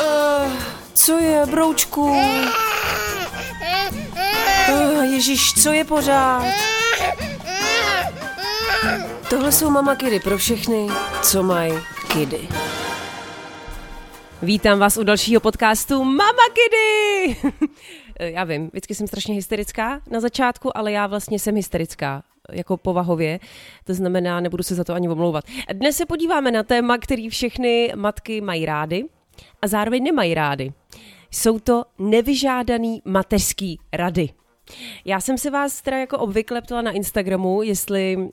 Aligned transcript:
Uh, 0.00 0.52
co 0.94 1.18
je, 1.18 1.46
broučku? 1.46 2.10
Uh, 4.68 5.04
Ježíš, 5.04 5.54
co 5.62 5.72
je 5.72 5.84
pořád? 5.84 6.44
Tohle 9.30 9.52
jsou 9.52 9.70
mama 9.70 9.94
kidy 9.96 10.20
pro 10.20 10.38
všechny, 10.38 10.88
co 11.22 11.42
mají 11.42 11.72
kidy. 12.12 12.48
Vítám 14.42 14.78
vás 14.78 14.96
u 14.96 15.02
dalšího 15.02 15.40
podcastu 15.40 16.04
Mama 16.04 16.42
Kidy! 16.52 17.36
já 18.32 18.44
vím, 18.44 18.68
vždycky 18.68 18.94
jsem 18.94 19.06
strašně 19.06 19.34
hysterická 19.34 20.00
na 20.10 20.20
začátku, 20.20 20.76
ale 20.76 20.92
já 20.92 21.06
vlastně 21.06 21.38
jsem 21.38 21.54
hysterická 21.54 22.22
jako 22.52 22.76
povahově, 22.76 23.40
to 23.84 23.94
znamená, 23.94 24.40
nebudu 24.40 24.62
se 24.62 24.74
za 24.74 24.84
to 24.84 24.94
ani 24.94 25.08
omlouvat. 25.08 25.44
Dnes 25.72 25.96
se 25.96 26.06
podíváme 26.06 26.50
na 26.50 26.62
téma, 26.62 26.98
který 26.98 27.28
všechny 27.28 27.92
matky 27.96 28.40
mají 28.40 28.66
rády 28.66 29.04
a 29.62 29.66
zároveň 29.66 30.04
nemají 30.04 30.34
rády. 30.34 30.72
Jsou 31.30 31.58
to 31.58 31.84
nevyžádaný 31.98 33.02
mateřský 33.04 33.78
rady. 33.92 34.28
Já 35.04 35.20
jsem 35.20 35.38
se 35.38 35.50
vás 35.50 35.82
teda 35.82 35.98
jako 35.98 36.18
obvykle 36.18 36.62
ptala 36.62 36.82
na 36.82 36.90
Instagramu, 36.90 37.62
jestli 37.62 38.16
uh, 38.16 38.30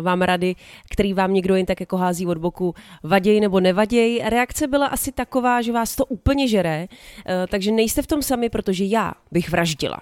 vám 0.00 0.22
rady, 0.22 0.54
který 0.90 1.14
vám 1.14 1.34
někdo 1.34 1.54
jen 1.54 1.66
tak 1.66 1.80
jako 1.80 1.96
hází 1.96 2.26
od 2.26 2.38
boku, 2.38 2.74
vaděj 3.02 3.40
nebo 3.40 3.60
nevaděj. 3.60 4.22
Reakce 4.24 4.66
byla 4.66 4.86
asi 4.86 5.12
taková, 5.12 5.62
že 5.62 5.72
vás 5.72 5.96
to 5.96 6.04
úplně 6.04 6.48
žere, 6.48 6.86
uh, 6.90 7.32
takže 7.48 7.72
nejste 7.72 8.02
v 8.02 8.06
tom 8.06 8.22
sami, 8.22 8.48
protože 8.48 8.84
já 8.84 9.12
bych 9.32 9.50
vraždila. 9.50 9.98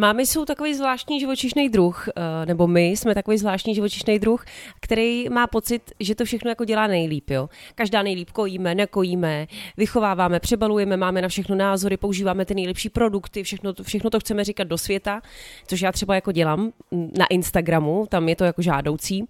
Mámy 0.00 0.26
jsou 0.26 0.44
takový 0.44 0.74
zvláštní 0.74 1.20
živočišný 1.20 1.68
druh, 1.68 2.08
eh, 2.08 2.46
nebo 2.46 2.66
my 2.66 2.86
jsme 2.86 3.14
takový 3.14 3.38
zvláštní 3.38 3.74
živočišný 3.74 4.18
druh, 4.18 4.44
který 4.80 5.28
má 5.28 5.46
pocit, 5.46 5.92
že 6.00 6.14
to 6.14 6.24
všechno 6.24 6.50
jako 6.50 6.64
dělá 6.64 6.86
nejlíp. 6.86 7.30
Jo? 7.30 7.48
Každá 7.74 8.02
nejlíp 8.02 8.30
kojíme, 8.30 8.74
nekojíme, 8.74 9.46
vychováváme, 9.76 10.40
přebalujeme, 10.40 10.96
máme 10.96 11.22
na 11.22 11.28
všechno 11.28 11.56
názory, 11.56 11.96
používáme 11.96 12.44
ty 12.44 12.54
nejlepší 12.54 12.88
produkty, 12.88 13.42
všechno, 13.42 13.74
všechno 13.82 14.10
to 14.10 14.20
chceme 14.20 14.44
říkat 14.44 14.68
do 14.68 14.78
světa, 14.78 15.20
což 15.66 15.80
já 15.80 15.92
třeba 15.92 16.14
jako 16.14 16.32
dělám 16.32 16.72
na 17.18 17.26
Instagramu, 17.26 18.06
tam 18.08 18.28
je 18.28 18.36
to 18.36 18.44
jako 18.44 18.62
žádoucí 18.62 19.24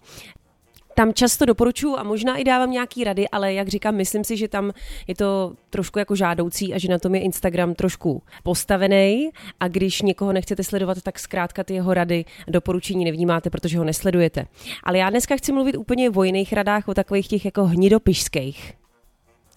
tam 0.98 1.12
často 1.12 1.44
doporučuji 1.44 1.96
a 1.96 2.02
možná 2.02 2.36
i 2.36 2.44
dávám 2.44 2.70
nějaký 2.70 3.04
rady, 3.04 3.28
ale 3.28 3.54
jak 3.54 3.68
říkám, 3.68 3.94
myslím 3.94 4.24
si, 4.24 4.36
že 4.36 4.48
tam 4.48 4.72
je 5.06 5.14
to 5.14 5.52
trošku 5.70 5.98
jako 5.98 6.16
žádoucí 6.16 6.74
a 6.74 6.78
že 6.78 6.88
na 6.88 6.98
tom 6.98 7.14
je 7.14 7.20
Instagram 7.20 7.74
trošku 7.74 8.22
postavený 8.42 9.30
a 9.60 9.68
když 9.68 10.02
někoho 10.02 10.32
nechcete 10.32 10.64
sledovat, 10.64 11.02
tak 11.02 11.18
zkrátka 11.18 11.64
ty 11.64 11.74
jeho 11.74 11.94
rady 11.94 12.24
doporučení 12.48 13.05
nevnímáte, 13.05 13.50
protože 13.50 13.78
ho 13.78 13.84
nesledujete. 13.84 14.46
Ale 14.84 14.98
já 14.98 15.10
dneska 15.10 15.36
chci 15.36 15.52
mluvit 15.52 15.77
úplně 15.77 16.10
o 16.10 16.22
jiných 16.22 16.52
radách, 16.52 16.88
o 16.88 16.94
takových 16.94 17.28
těch 17.28 17.44
jako 17.44 17.64
hnidopišských. 17.64 18.72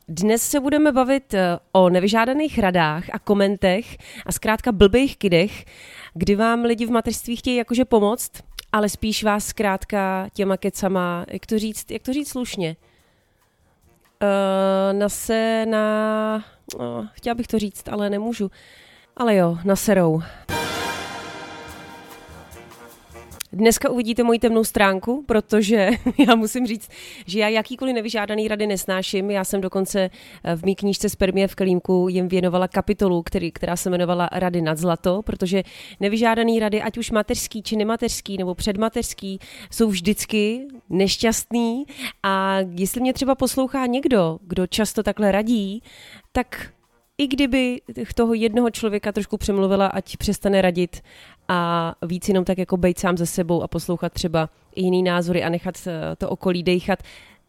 Dnes 0.07 0.41
se 0.41 0.59
budeme 0.59 0.91
bavit 0.91 1.33
eh, 1.33 1.59
o 1.71 1.89
nevyžádaných 1.89 2.59
radách 2.59 3.03
a 3.11 3.19
komentech 3.19 3.97
a 4.25 4.31
zkrátka 4.31 4.71
blbých 4.71 5.17
kidech, 5.17 5.65
kdy 6.13 6.35
vám 6.35 6.65
lidi 6.65 6.85
v 6.85 6.91
mateřství 6.91 7.35
chtějí 7.35 7.57
jakože 7.57 7.85
pomoct, 7.85 8.31
ale 8.71 8.89
spíš 8.89 9.23
vás 9.23 9.45
zkrátka 9.45 10.27
těma 10.33 10.57
kecama, 10.57 11.25
jak 11.27 11.45
to 11.45 11.59
říct, 11.59 11.91
jak 11.91 12.01
to 12.03 12.13
říct 12.13 12.29
slušně, 12.29 12.75
uh, 14.21 14.99
nase 14.99 15.65
na, 15.69 16.43
uh, 16.75 17.07
chtěla 17.11 17.35
bych 17.35 17.47
to 17.47 17.59
říct, 17.59 17.89
ale 17.89 18.09
nemůžu, 18.09 18.51
ale 19.17 19.35
jo, 19.35 19.57
naserou. 19.63 20.21
Dneska 23.53 23.89
uvidíte 23.89 24.23
moji 24.23 24.39
temnou 24.39 24.63
stránku, 24.63 25.23
protože 25.27 25.89
já 26.27 26.35
musím 26.35 26.67
říct, 26.67 26.89
že 27.25 27.39
já 27.39 27.47
jakýkoliv 27.47 27.95
nevyžádaný 27.95 28.47
rady 28.47 28.67
nesnáším. 28.67 29.31
Já 29.31 29.43
jsem 29.43 29.61
dokonce 29.61 30.09
eh, 30.43 30.55
v 30.55 30.63
mý 30.63 30.75
knížce 30.75 31.09
Spermie 31.09 31.47
v 31.47 31.55
Kelímku 31.55 32.07
jim 32.09 32.27
věnovala 32.27 32.67
kapitolu, 32.67 33.23
který, 33.23 33.51
která 33.51 33.75
se 33.75 33.89
jmenovala 33.89 34.29
Rady 34.31 34.61
nad 34.61 34.77
zlato, 34.77 35.21
protože 35.21 35.63
nevyžádaný 35.99 36.59
rady, 36.59 36.81
ať 36.81 36.97
už 36.97 37.11
mateřský 37.11 37.63
či 37.63 37.75
nemateřský 37.75 38.37
nebo 38.37 38.55
předmateřský, 38.55 39.39
jsou 39.71 39.89
vždycky 39.89 40.67
nešťastný 40.89 41.85
a 42.23 42.57
jestli 42.75 43.01
mě 43.01 43.13
třeba 43.13 43.35
poslouchá 43.35 43.85
někdo, 43.85 44.39
kdo 44.41 44.67
často 44.67 45.03
takhle 45.03 45.31
radí, 45.31 45.83
tak 46.31 46.71
i 47.21 47.27
kdyby 47.27 47.81
toho 48.15 48.33
jednoho 48.33 48.69
člověka 48.69 49.11
trošku 49.11 49.37
přemluvila, 49.37 49.87
ať 49.87 50.17
přestane 50.17 50.61
radit 50.61 51.01
a 51.47 51.93
víc 52.05 52.27
jenom 52.27 52.45
tak 52.45 52.57
jako 52.57 52.77
být 52.77 52.99
sám 52.99 53.17
ze 53.17 53.25
sebou 53.25 53.63
a 53.63 53.67
poslouchat 53.67 54.13
třeba 54.13 54.49
i 54.75 54.81
jiný 54.81 55.03
názory 55.03 55.43
a 55.43 55.49
nechat 55.49 55.87
to 56.17 56.29
okolí 56.29 56.63
dejchat, 56.63 56.99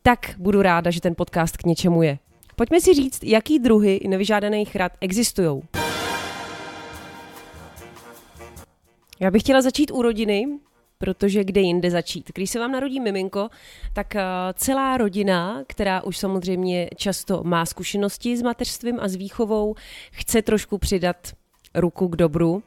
tak 0.02 0.34
budu 0.38 0.62
ráda, 0.62 0.90
že 0.90 1.00
ten 1.00 1.14
podcast 1.14 1.56
k 1.56 1.66
něčemu 1.66 2.02
je. 2.02 2.18
Pojďme 2.56 2.80
si 2.80 2.94
říct, 2.94 3.24
jaký 3.24 3.58
druhy 3.58 4.00
nevyžádaných 4.08 4.76
rad 4.76 4.92
existují. 5.00 5.62
Já 9.20 9.30
bych 9.30 9.42
chtěla 9.42 9.62
začít 9.62 9.90
u 9.90 10.02
rodiny, 10.02 10.46
protože 11.02 11.44
kde 11.44 11.60
jinde 11.60 11.90
začít. 11.90 12.30
Když 12.34 12.50
se 12.50 12.58
vám 12.58 12.72
narodí 12.72 13.00
miminko, 13.00 13.48
tak 13.92 14.16
eh, 14.16 14.22
celá 14.54 14.96
rodina, 14.96 15.64
která 15.66 16.02
už 16.02 16.18
samozřejmě 16.18 16.88
často 16.96 17.42
má 17.44 17.66
zkušenosti 17.66 18.36
s 18.36 18.42
mateřstvím 18.42 19.00
a 19.00 19.08
s 19.08 19.14
výchovou, 19.14 19.74
chce 20.10 20.42
trošku 20.42 20.78
přidat 20.78 21.16
ruku 21.74 22.08
k 22.08 22.16
dobru 22.16 22.62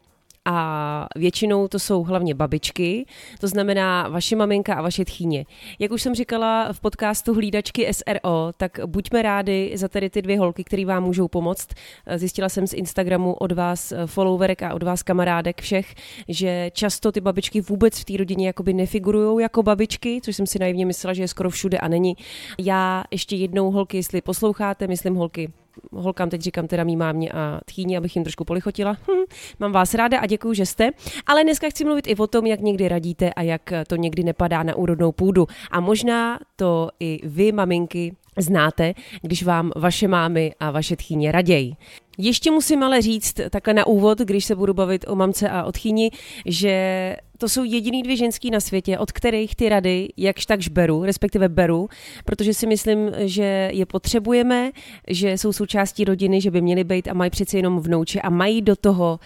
a 0.45 1.07
většinou 1.15 1.67
to 1.67 1.79
jsou 1.79 2.03
hlavně 2.03 2.35
babičky, 2.35 3.05
to 3.39 3.47
znamená 3.47 4.07
vaše 4.07 4.35
maminka 4.35 4.73
a 4.73 4.81
vaše 4.81 5.05
tchýně. 5.05 5.45
Jak 5.79 5.91
už 5.91 6.01
jsem 6.01 6.15
říkala 6.15 6.73
v 6.73 6.79
podcastu 6.79 7.33
Hlídačky 7.33 7.93
SRO, 7.93 8.51
tak 8.57 8.79
buďme 8.85 9.21
rádi 9.21 9.71
za 9.75 9.87
tady 9.87 10.09
ty 10.09 10.21
dvě 10.21 10.39
holky, 10.39 10.63
které 10.63 10.85
vám 10.85 11.03
můžou 11.03 11.27
pomoct. 11.27 11.67
Zjistila 12.15 12.49
jsem 12.49 12.67
z 12.67 12.73
Instagramu 12.73 13.33
od 13.33 13.51
vás 13.51 13.93
followerek 14.05 14.63
a 14.63 14.73
od 14.73 14.83
vás 14.83 15.03
kamarádek 15.03 15.61
všech, 15.61 15.95
že 16.27 16.71
často 16.73 17.11
ty 17.11 17.21
babičky 17.21 17.61
vůbec 17.61 17.99
v 17.99 18.05
té 18.05 18.17
rodině 18.17 18.47
jakoby 18.47 18.73
nefigurují 18.73 19.41
jako 19.41 19.63
babičky, 19.63 20.19
což 20.23 20.35
jsem 20.35 20.47
si 20.47 20.59
naivně 20.59 20.85
myslela, 20.85 21.13
že 21.13 21.23
je 21.23 21.27
skoro 21.27 21.49
všude 21.49 21.77
a 21.77 21.87
není. 21.87 22.15
Já 22.59 23.03
ještě 23.11 23.35
jednou 23.35 23.71
holky, 23.71 23.97
jestli 23.97 24.21
posloucháte, 24.21 24.87
myslím 24.87 25.15
holky 25.15 25.53
holkám 25.91 26.29
teď 26.29 26.41
říkám 26.41 26.67
teda 26.67 26.83
mý 26.83 26.95
mámě 26.95 27.31
a 27.31 27.59
tchýni, 27.65 27.97
abych 27.97 28.15
jim 28.15 28.23
trošku 28.23 28.45
polichotila. 28.45 28.91
Hm, 28.91 29.23
mám 29.59 29.71
vás 29.71 29.93
ráda 29.93 30.19
a 30.19 30.25
děkuji, 30.25 30.53
že 30.53 30.65
jste. 30.65 30.89
Ale 31.25 31.43
dneska 31.43 31.69
chci 31.69 31.85
mluvit 31.85 32.07
i 32.07 32.15
o 32.15 32.27
tom, 32.27 32.45
jak 32.45 32.59
někdy 32.59 32.87
radíte 32.87 33.33
a 33.33 33.41
jak 33.41 33.73
to 33.87 33.95
někdy 33.95 34.23
nepadá 34.23 34.63
na 34.63 34.75
úrodnou 34.75 35.11
půdu. 35.11 35.47
A 35.71 35.79
možná 35.79 36.39
to 36.55 36.89
i 36.99 37.19
vy, 37.23 37.51
maminky, 37.51 38.15
znáte, 38.37 38.93
když 39.21 39.43
vám 39.43 39.71
vaše 39.75 40.07
mámy 40.07 40.53
a 40.59 40.71
vaše 40.71 40.95
tchýně 40.95 41.31
raději. 41.31 41.73
Ještě 42.17 42.51
musím 42.51 42.83
ale 42.83 43.01
říct 43.01 43.39
takhle 43.49 43.73
na 43.73 43.87
úvod, 43.87 44.19
když 44.19 44.45
se 44.45 44.55
budu 44.55 44.73
bavit 44.73 45.05
o 45.07 45.15
mamce 45.15 45.49
a 45.49 45.63
o 45.63 45.71
tchýni, 45.71 46.11
že 46.45 47.15
to 47.37 47.49
jsou 47.49 47.63
jediný 47.63 48.03
dvě 48.03 48.15
ženský 48.15 48.51
na 48.51 48.59
světě, 48.59 48.97
od 48.97 49.11
kterých 49.11 49.55
ty 49.55 49.69
rady 49.69 50.07
jakž 50.17 50.45
takž 50.45 50.67
beru, 50.67 51.03
respektive 51.03 51.49
beru, 51.49 51.89
protože 52.25 52.53
si 52.53 52.67
myslím, 52.67 53.11
že 53.17 53.69
je 53.73 53.85
potřebujeme, 53.85 54.71
že 55.07 55.37
jsou 55.37 55.53
součástí 55.53 56.05
rodiny, 56.05 56.41
že 56.41 56.51
by 56.51 56.61
měly 56.61 56.83
být 56.83 57.07
a 57.07 57.13
mají 57.13 57.31
přeci 57.31 57.57
jenom 57.57 57.79
vnouče 57.79 58.21
a 58.21 58.29
mají 58.29 58.61
do 58.61 58.75
toho 58.75 59.19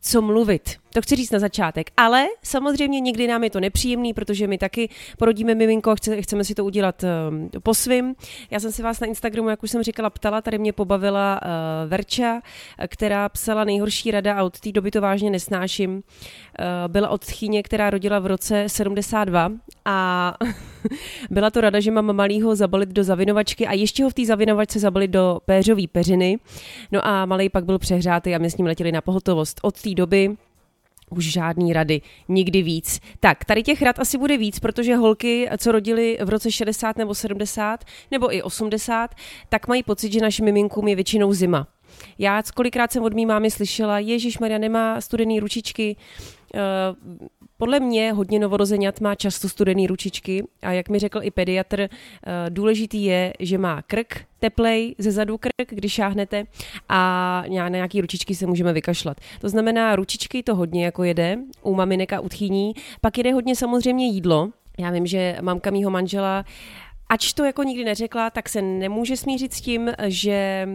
co 0.00 0.22
mluvit. 0.22 0.81
To 0.92 1.02
chci 1.02 1.16
říct 1.16 1.30
na 1.30 1.38
začátek. 1.38 1.90
Ale 1.96 2.26
samozřejmě 2.42 3.00
někdy 3.00 3.26
nám 3.26 3.44
je 3.44 3.50
to 3.50 3.60
nepříjemný, 3.60 4.14
protože 4.14 4.46
my 4.46 4.58
taky 4.58 4.88
porodíme 5.18 5.54
miminko 5.54 5.90
a 5.90 5.94
chce, 5.94 6.22
chceme 6.22 6.44
si 6.44 6.54
to 6.54 6.64
udělat 6.64 7.02
uh, 7.02 7.60
po 7.62 7.74
svým. 7.74 8.14
Já 8.50 8.60
jsem 8.60 8.72
si 8.72 8.82
vás 8.82 9.00
na 9.00 9.06
Instagramu, 9.06 9.48
jak 9.48 9.62
už 9.62 9.70
jsem 9.70 9.82
říkala, 9.82 10.10
ptala, 10.10 10.42
tady 10.42 10.58
mě 10.58 10.72
pobavila 10.72 11.40
uh, 11.42 11.90
Verča, 11.90 12.40
která 12.88 13.28
psala 13.28 13.64
nejhorší 13.64 14.10
rada 14.10 14.34
a 14.34 14.42
od 14.42 14.60
té 14.60 14.72
doby 14.72 14.90
to 14.90 15.00
vážně 15.00 15.30
nesnáším. 15.30 15.94
Uh, 15.94 16.02
byla 16.88 17.08
od 17.08 17.26
tchýně, 17.26 17.62
která 17.62 17.90
rodila 17.90 18.18
v 18.18 18.26
roce 18.26 18.64
72 18.66 19.52
a 19.84 20.34
byla 21.30 21.50
to 21.50 21.60
rada, 21.60 21.80
že 21.80 21.90
mám 21.90 22.12
malýho 22.12 22.56
zabalit 22.56 22.88
do 22.88 23.04
zavinovačky 23.04 23.66
a 23.66 23.72
ještě 23.72 24.04
ho 24.04 24.10
v 24.10 24.14
té 24.14 24.26
zavinovačce 24.26 24.78
zabalit 24.78 25.10
do 25.10 25.40
péřové 25.46 25.82
peřiny. 25.92 26.38
No 26.92 27.06
a 27.06 27.26
malý 27.26 27.48
pak 27.48 27.64
byl 27.64 27.78
přehrátý 27.78 28.34
a 28.34 28.38
my 28.38 28.50
s 28.50 28.56
ním 28.56 28.66
letěli 28.66 28.92
na 28.92 29.00
pohotovost. 29.00 29.60
Od 29.62 29.82
té 29.82 29.94
doby 29.94 30.36
už 31.12 31.32
žádný 31.32 31.72
rady, 31.72 32.00
nikdy 32.28 32.62
víc. 32.62 33.00
Tak, 33.20 33.44
tady 33.44 33.62
těch 33.62 33.82
rad 33.82 33.98
asi 33.98 34.18
bude 34.18 34.36
víc, 34.36 34.60
protože 34.60 34.96
holky, 34.96 35.48
co 35.58 35.72
rodili 35.72 36.18
v 36.24 36.28
roce 36.28 36.52
60 36.52 36.98
nebo 36.98 37.14
70 37.14 37.84
nebo 38.10 38.34
i 38.34 38.42
80, 38.42 39.14
tak 39.48 39.68
mají 39.68 39.82
pocit, 39.82 40.12
že 40.12 40.20
našim 40.20 40.44
miminkům 40.44 40.88
je 40.88 40.94
většinou 40.94 41.32
zima. 41.32 41.66
Já 42.18 42.42
kolikrát 42.54 42.92
jsem 42.92 43.02
od 43.02 43.14
mý 43.14 43.26
mámy 43.26 43.50
slyšela, 43.50 43.98
Ježíš 43.98 44.38
Maria 44.38 44.58
nemá 44.58 45.00
studený 45.00 45.40
ručičky, 45.40 45.96
Uh, 46.54 47.28
podle 47.56 47.80
mě 47.80 48.12
hodně 48.12 48.38
novorozenat 48.38 49.00
má 49.00 49.14
často 49.14 49.48
studený 49.48 49.86
ručičky 49.86 50.44
a 50.62 50.72
jak 50.72 50.88
mi 50.88 50.98
řekl 50.98 51.20
i 51.22 51.30
pediatr, 51.30 51.80
uh, 51.80 51.88
důležitý 52.48 53.04
je, 53.04 53.32
že 53.38 53.58
má 53.58 53.82
krk 53.82 54.24
teplej, 54.42 54.94
ze 54.98 55.12
zadu 55.12 55.38
krk, 55.38 55.70
když 55.70 55.92
šáhnete 55.92 56.44
a 56.88 57.44
na 57.48 57.68
nějaký 57.68 58.00
ručičky 58.00 58.34
se 58.34 58.46
můžeme 58.46 58.72
vykašlat. 58.72 59.16
To 59.40 59.48
znamená, 59.48 59.96
ručičky 59.96 60.42
to 60.42 60.54
hodně 60.54 60.84
jako 60.84 61.04
jede 61.04 61.38
u 61.62 61.74
maminek 61.74 62.12
a 62.12 62.20
u 62.20 62.28
tchýní, 62.28 62.72
pak 63.00 63.18
jede 63.18 63.32
hodně 63.32 63.56
samozřejmě 63.56 64.06
jídlo. 64.06 64.50
Já 64.78 64.90
vím, 64.90 65.06
že 65.06 65.38
mamka 65.40 65.70
mýho 65.70 65.90
manžela 65.90 66.44
ač 67.12 67.32
to 67.32 67.44
jako 67.44 67.62
nikdy 67.62 67.84
neřekla, 67.84 68.30
tak 68.30 68.48
se 68.48 68.62
nemůže 68.62 69.16
smířit 69.16 69.52
s 69.52 69.60
tím, 69.60 69.92
že, 70.06 70.68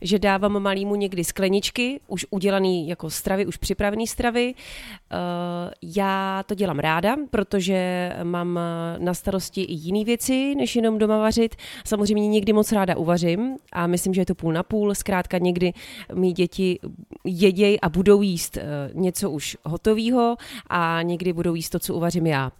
že 0.00 0.18
dávám 0.18 0.58
malýmu 0.62 0.94
někdy 0.94 1.24
skleničky, 1.24 2.00
už 2.08 2.26
udělaný 2.30 2.88
jako 2.88 3.10
stravy, 3.10 3.46
už 3.46 3.56
připravený 3.56 4.06
stravy. 4.06 4.54
Uh, 4.54 5.70
já 5.82 6.42
to 6.46 6.54
dělám 6.54 6.78
ráda, 6.78 7.16
protože 7.30 8.12
mám 8.22 8.58
na 8.98 9.14
starosti 9.14 9.62
i 9.62 9.72
jiné 9.72 10.04
věci, 10.04 10.54
než 10.54 10.76
jenom 10.76 10.98
doma 10.98 11.18
vařit. 11.18 11.56
Samozřejmě 11.84 12.28
někdy 12.28 12.52
moc 12.52 12.72
ráda 12.72 12.96
uvařím 12.96 13.56
a 13.72 13.86
myslím, 13.86 14.14
že 14.14 14.20
je 14.20 14.26
to 14.26 14.34
půl 14.34 14.52
na 14.52 14.62
půl. 14.62 14.94
Zkrátka 14.94 15.38
někdy 15.38 15.72
mý 16.14 16.32
děti 16.32 16.78
jedějí 17.24 17.80
a 17.80 17.88
budou 17.88 18.22
jíst 18.22 18.56
uh, 18.56 18.62
něco 19.02 19.30
už 19.30 19.56
hotového 19.64 20.36
a 20.66 21.02
někdy 21.02 21.32
budou 21.32 21.54
jíst 21.54 21.70
to, 21.70 21.78
co 21.78 21.94
uvařím 21.94 22.26
já. 22.26 22.52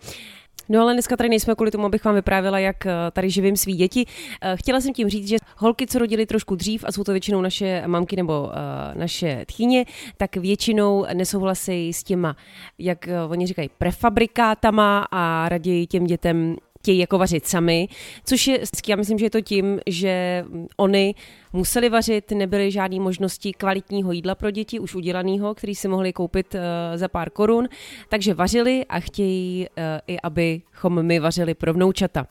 No 0.73 0.81
ale 0.81 0.93
dneska 0.93 1.17
tady 1.17 1.29
nejsme 1.29 1.55
kvůli 1.55 1.71
tomu, 1.71 1.87
abych 1.87 2.05
vám 2.05 2.15
vyprávěla, 2.15 2.59
jak 2.59 2.87
eh, 2.87 2.93
tady 3.13 3.31
živím 3.31 3.57
svý 3.57 3.75
děti. 3.75 4.07
Eh, 4.43 4.57
chtěla 4.57 4.81
jsem 4.81 4.93
tím 4.93 5.09
říct, 5.09 5.29
že 5.29 5.37
holky, 5.57 5.87
co 5.87 5.99
rodily 5.99 6.27
trošku 6.27 6.55
dřív, 6.55 6.85
a 6.87 6.93
jsou 6.93 7.05
to 7.05 7.13
většinou 7.13 7.41
naše 7.41 7.83
mamky 7.87 8.17
nebo 8.17 8.43
uh, 8.43 8.51
naše 8.95 9.45
tchýně, 9.47 9.85
tak 10.17 10.37
většinou 10.37 11.07
nesouhlasí 11.15 11.93
s 11.93 12.03
těma, 12.03 12.37
jak 12.79 13.09
oni 13.29 13.47
říkají, 13.47 13.71
prefabrikátama 13.79 15.07
a 15.11 15.49
raději 15.49 15.87
těm 15.87 16.05
dětem 16.05 16.57
chtějí 16.82 16.99
jako 16.99 17.19
vařit 17.19 17.46
sami, 17.46 17.88
což 18.25 18.46
je, 18.46 18.61
já 18.88 18.96
myslím, 18.96 19.19
že 19.19 19.26
je 19.26 19.31
to 19.31 19.40
tím, 19.40 19.81
že 19.87 20.44
oni 20.76 21.14
museli 21.52 21.88
vařit, 21.88 22.31
nebyly 22.31 22.70
žádné 22.70 23.00
možnosti 23.00 23.52
kvalitního 23.52 24.12
jídla 24.12 24.34
pro 24.34 24.50
děti, 24.50 24.81
už 24.81 24.94
udělaného, 24.94 25.55
který 25.55 25.75
si 25.75 25.88
mohli 25.88 26.12
koupit 26.12 26.55
uh, 26.55 26.61
za 26.94 27.08
pár 27.08 27.31
korun, 27.31 27.69
takže 28.08 28.34
vařili 28.34 28.84
a 28.88 29.00
chtějí 29.00 29.67
uh, 29.69 29.84
i, 30.06 30.20
abychom 30.20 31.02
my 31.02 31.20
vařili 31.20 31.55
pro 31.55 31.73
vnoučata. 31.73 32.26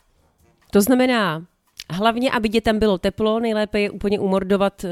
To 0.72 0.82
znamená, 0.82 1.46
Hlavně, 1.92 2.32
aby 2.32 2.50
dětem 2.50 2.80
bylo 2.80 2.98
teplo, 2.98 3.40
nejlépe 3.40 3.80
je 3.80 3.90
úplně 3.90 4.20
umordovat 4.20 4.84
eh, 4.84 4.90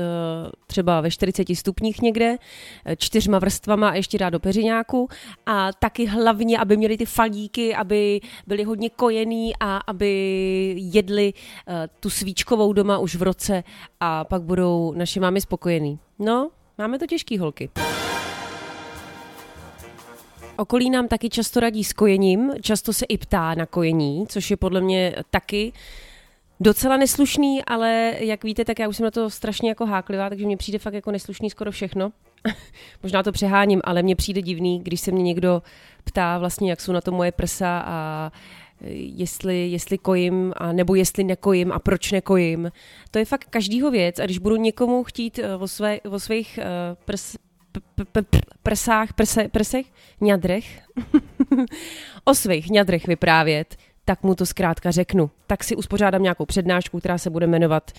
třeba 0.68 1.02
ve 1.02 1.12
40 1.12 1.56
stupních 1.56 2.02
někde, 2.02 2.38
eh, 2.86 2.96
čtyřma 2.96 3.40
vrstvama 3.40 3.90
a 3.90 3.94
ještě 3.94 4.18
dát 4.18 4.30
do 4.30 4.40
peřiňáku. 4.40 5.10
A 5.46 5.74
taky 5.74 6.06
hlavně, 6.06 6.60
aby 6.60 6.78
měli 6.78 6.98
ty 6.98 7.06
falíky, 7.06 7.76
aby 7.76 8.22
byli 8.48 8.64
hodně 8.64 8.90
kojený 8.90 9.54
a 9.60 9.78
aby 9.78 10.76
jedli 10.78 11.34
eh, 11.68 11.88
tu 12.00 12.10
svíčkovou 12.10 12.74
doma 12.74 12.98
už 12.98 13.16
v 13.16 13.22
roce 13.22 13.64
a 14.00 14.24
pak 14.24 14.42
budou 14.42 14.94
naše 14.94 15.20
mámy 15.20 15.42
spokojený. 15.42 16.00
No, 16.20 16.50
máme 16.78 17.00
to 17.00 17.08
těžký 17.08 17.38
holky. 17.38 17.70
Okolí 20.58 20.90
nám 20.90 21.08
taky 21.08 21.30
často 21.30 21.60
radí 21.60 21.84
s 21.84 21.94
kojením, 21.94 22.54
často 22.62 22.94
se 22.94 23.06
i 23.06 23.18
ptá 23.18 23.56
na 23.56 23.66
kojení, 23.66 24.26
což 24.28 24.52
je 24.52 24.58
podle 24.58 24.82
mě 24.82 25.16
taky 25.32 25.74
docela 26.60 26.98
neslušný, 26.98 27.66
ale 27.66 28.16
jak 28.20 28.44
víte, 28.44 28.66
tak 28.66 28.80
já 28.80 28.88
už 28.88 28.98
jsem 28.98 29.04
na 29.04 29.12
to 29.12 29.30
strašně 29.30 29.70
jako 29.70 29.86
háklivá, 29.86 30.30
takže 30.30 30.46
mně 30.46 30.58
přijde 30.58 30.80
fakt 30.80 30.94
jako 30.94 31.12
neslušný 31.12 31.50
skoro 31.50 31.72
všechno. 31.72 32.12
Možná 33.04 33.24
to 33.24 33.32
přeháním, 33.32 33.82
ale 33.84 34.04
mně 34.04 34.16
přijde 34.16 34.42
divný, 34.42 34.80
když 34.84 35.02
se 35.02 35.12
mě 35.12 35.24
někdo 35.24 35.62
ptá 36.04 36.38
vlastně, 36.38 36.70
jak 36.70 36.82
jsou 36.82 36.92
na 36.92 37.02
to 37.02 37.12
moje 37.12 37.32
prsa 37.32 37.84
a 37.86 38.32
jestli, 38.92 39.68
jestli 39.72 39.98
kojím, 39.98 40.54
a 40.58 40.72
nebo 40.72 40.96
jestli 40.96 41.24
nekojím 41.24 41.72
a 41.72 41.80
proč 41.80 42.12
nekojím. 42.12 42.72
To 43.12 43.20
je 43.20 43.26
fakt 43.26 43.48
každýho 43.50 43.92
věc 43.92 44.20
a 44.20 44.26
když 44.26 44.38
budu 44.38 44.56
někomu 44.56 45.04
chtít 45.04 45.40
eh, 45.40 45.56
o, 45.56 45.68
své, 45.68 46.02
o 46.02 46.20
svých 46.20 46.60
uh, 46.62 46.98
prs, 47.06 47.36
prsách, 48.64 49.14
prse, 49.14 49.48
prsech, 49.48 49.86
ňadrech, 50.22 50.82
o 52.24 52.36
svých 52.36 52.70
ňadrech 52.70 53.08
vyprávět, 53.08 53.76
tak 54.10 54.24
mu 54.24 54.36
to 54.36 54.46
zkrátka 54.46 54.92
řeknu. 54.92 55.30
Tak 55.48 55.64
si 55.64 55.76
uspořádám 55.76 56.24
nějakou 56.24 56.46
přednášku, 56.46 57.00
která 57.00 57.18
se 57.18 57.30
bude 57.30 57.48
jmenovat 57.48 57.92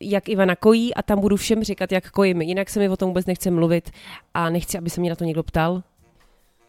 Jak 0.00 0.28
Ivana 0.28 0.56
kojí 0.56 0.94
a 0.94 1.02
tam 1.02 1.20
budu 1.20 1.36
všem 1.36 1.64
říkat, 1.64 1.92
jak 1.92 2.10
kojím. 2.10 2.42
Jinak 2.42 2.70
se 2.70 2.80
mi 2.80 2.88
o 2.88 2.96
tom 2.96 3.08
vůbec 3.08 3.26
nechce 3.26 3.50
mluvit 3.50 3.90
a 4.34 4.50
nechci, 4.50 4.78
aby 4.78 4.90
se 4.90 5.00
mě 5.00 5.10
na 5.10 5.16
to 5.16 5.24
někdo 5.24 5.42
ptal. 5.42 5.82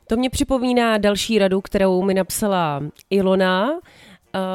To 0.08 0.18
mě 0.18 0.30
připomíná 0.30 0.98
další 0.98 1.40
radu, 1.40 1.62
kterou 1.62 2.02
mi 2.02 2.14
napsala 2.14 2.82
Ilona, 3.10 3.70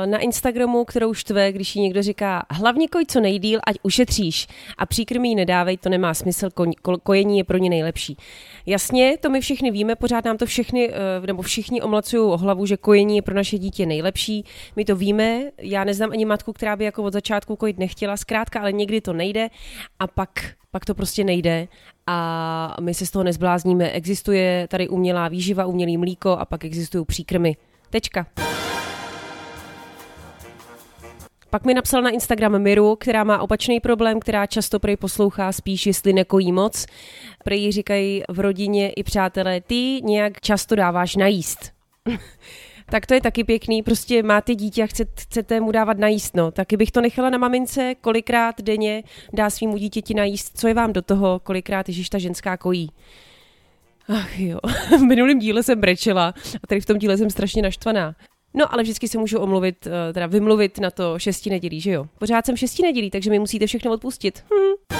na 0.06 0.18
Instagramu, 0.18 0.84
kterou 0.84 1.14
štve, 1.14 1.52
když 1.52 1.76
jí 1.76 1.82
někdo 1.82 2.02
říká 2.02 2.46
hlavně 2.50 2.88
koj 2.88 3.04
co 3.08 3.20
nejdíl, 3.20 3.60
ať 3.66 3.76
ušetříš 3.82 4.46
a 4.78 4.86
příkrmí 4.86 5.34
nedávej, 5.34 5.76
to 5.76 5.88
nemá 5.88 6.14
smysl, 6.14 6.50
ko, 6.50 6.98
kojení 7.02 7.38
je 7.38 7.44
pro 7.44 7.58
ně 7.58 7.70
nejlepší. 7.70 8.16
Jasně, 8.66 9.16
to 9.20 9.30
my 9.30 9.40
všichni 9.40 9.70
víme, 9.70 9.96
pořád 9.96 10.24
nám 10.24 10.36
to 10.36 10.46
všechny, 10.46 10.90
eh, 10.90 11.26
nebo 11.26 11.42
všichni 11.42 11.82
omlacují 11.82 12.22
o 12.32 12.36
hlavu, 12.36 12.66
že 12.66 12.76
kojení 12.76 13.16
je 13.16 13.22
pro 13.22 13.34
naše 13.34 13.58
dítě 13.58 13.86
nejlepší. 13.86 14.44
My 14.76 14.84
to 14.84 14.96
víme, 14.96 15.50
já 15.58 15.84
neznám 15.84 16.10
ani 16.12 16.24
matku, 16.24 16.52
která 16.52 16.76
by 16.76 16.84
jako 16.84 17.02
od 17.02 17.12
začátku 17.12 17.56
kojit 17.56 17.78
nechtěla, 17.78 18.16
zkrátka, 18.16 18.60
ale 18.60 18.72
někdy 18.72 19.00
to 19.00 19.12
nejde 19.12 19.48
a 19.98 20.06
pak 20.06 20.30
pak 20.70 20.84
to 20.84 20.94
prostě 20.94 21.24
nejde 21.24 21.68
a 22.06 22.76
my 22.80 22.94
se 22.94 23.06
z 23.06 23.10
toho 23.10 23.22
nezblázníme. 23.22 23.90
Existuje 23.90 24.68
tady 24.70 24.88
umělá 24.88 25.28
výživa, 25.28 25.66
umělý 25.66 25.96
mlíko 25.96 26.30
a 26.30 26.44
pak 26.44 26.64
existují 26.64 27.04
příkrmy. 27.04 27.56
Tečka. 27.90 28.26
Pak 31.54 31.64
mi 31.64 31.74
napsal 31.74 32.02
na 32.02 32.10
Instagram 32.10 32.58
Miru, 32.58 32.96
která 32.96 33.24
má 33.24 33.38
opačný 33.38 33.80
problém, 33.80 34.20
která 34.20 34.46
často 34.46 34.80
prej 34.80 34.96
poslouchá 34.96 35.52
spíš, 35.52 35.86
jestli 35.86 36.12
nekojí 36.12 36.52
moc. 36.52 36.86
Prej 37.44 37.72
říkají 37.72 38.22
v 38.28 38.40
rodině 38.40 38.90
i 38.90 39.02
přátelé, 39.02 39.60
ty 39.60 40.00
nějak 40.02 40.40
často 40.40 40.74
dáváš 40.74 41.16
najíst. 41.16 41.72
tak 42.90 43.06
to 43.06 43.14
je 43.14 43.20
taky 43.20 43.44
pěkný, 43.44 43.82
prostě 43.82 44.22
máte 44.22 44.54
dítě 44.54 44.82
a 44.82 44.86
chcete, 44.86 45.12
chcete 45.16 45.60
mu 45.60 45.72
dávat 45.72 45.98
najíst, 45.98 46.36
no. 46.36 46.50
Taky 46.50 46.76
bych 46.76 46.90
to 46.90 47.00
nechala 47.00 47.30
na 47.30 47.38
mamince, 47.38 47.94
kolikrát 48.00 48.60
denně 48.60 49.02
dá 49.32 49.50
svýmu 49.50 49.76
dítěti 49.76 50.14
najíst, 50.14 50.58
co 50.58 50.68
je 50.68 50.74
vám 50.74 50.92
do 50.92 51.02
toho, 51.02 51.40
kolikrát 51.40 51.88
Ježíš 51.88 52.08
ta 52.08 52.18
ženská 52.18 52.56
kojí. 52.56 52.90
Ach 54.08 54.38
jo, 54.40 54.58
v 54.98 55.02
minulém 55.02 55.38
díle 55.38 55.62
jsem 55.62 55.80
brečela 55.80 56.34
a 56.62 56.66
tady 56.66 56.80
v 56.80 56.86
tom 56.86 56.98
díle 56.98 57.16
jsem 57.16 57.30
strašně 57.30 57.62
naštvaná. 57.62 58.14
No, 58.54 58.72
ale 58.72 58.82
vždycky 58.82 59.08
se 59.08 59.18
můžu 59.18 59.38
omluvit, 59.38 59.86
eh, 59.86 60.12
teda 60.12 60.26
vymluvit 60.26 60.78
na 60.78 60.90
to 60.90 61.18
šesti 61.18 61.50
nedělí, 61.50 61.80
že 61.80 61.90
jo? 61.90 62.06
Pořád 62.18 62.46
jsem 62.46 62.56
šesti 62.56 62.82
nedělí, 62.82 63.10
takže 63.10 63.30
mi 63.30 63.38
musíte 63.38 63.66
všechno 63.66 63.92
odpustit. 63.92 64.44
Hm. 64.54 64.98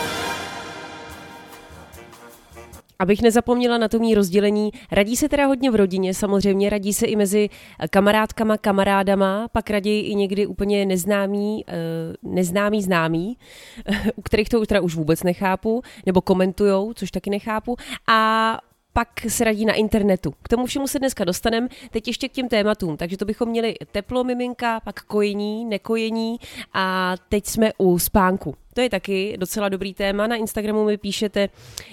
Abych 2.99 3.23
nezapomněla 3.23 3.79
na 3.79 3.89
to 3.89 3.99
mý 3.99 4.15
rozdělení, 4.15 4.71
radí 4.93 5.17
se 5.17 5.29
teda 5.29 5.47
hodně 5.47 5.71
v 5.71 5.75
rodině, 5.75 6.15
samozřejmě 6.15 6.71
radí 6.71 6.93
se 6.93 7.07
i 7.07 7.17
mezi 7.17 7.49
kamarádkama, 7.91 8.59
kamarádama, 8.59 9.49
pak 9.53 9.71
raději 9.71 10.03
i 10.03 10.15
někdy 10.15 10.47
úplně 10.47 10.87
neznámý, 10.87 11.65
eh, 11.69 11.75
neznámý 12.23 12.83
známý, 12.83 13.39
u 14.17 14.23
kterých 14.23 14.49
to 14.49 14.67
teda 14.67 14.81
už 14.81 14.95
vůbec 14.95 15.23
nechápu, 15.23 15.83
nebo 16.07 16.21
komentujou, 16.21 16.93
což 16.93 17.11
taky 17.11 17.31
nechápu. 17.31 17.77
A 18.09 18.59
pak 18.97 19.09
se 19.29 19.45
radí 19.45 19.65
na 19.65 19.75
internetu. 19.75 20.35
K 20.43 20.49
tomu 20.49 20.67
všemu 20.67 20.89
se 20.89 20.99
dneska 20.99 21.25
dostaneme. 21.25 21.69
Teď 21.91 22.09
ještě 22.09 22.29
k 22.29 22.33
těm 22.33 22.49
tématům. 22.49 22.97
Takže 22.97 23.17
to 23.17 23.25
bychom 23.25 23.49
měli 23.49 23.75
teplo 23.93 24.25
miminka, 24.25 24.81
pak 24.81 25.01
kojení, 25.01 25.65
nekojení 25.65 26.37
a 26.73 27.15
teď 27.29 27.47
jsme 27.47 27.73
u 27.79 27.99
spánku. 27.99 28.55
To 28.75 28.81
je 28.81 28.91
taky 28.91 29.37
docela 29.39 29.69
dobrý 29.69 29.95
téma. 29.95 30.27
Na 30.27 30.37
Instagramu 30.37 30.85
mi 30.85 30.97
píšete, 30.97 31.49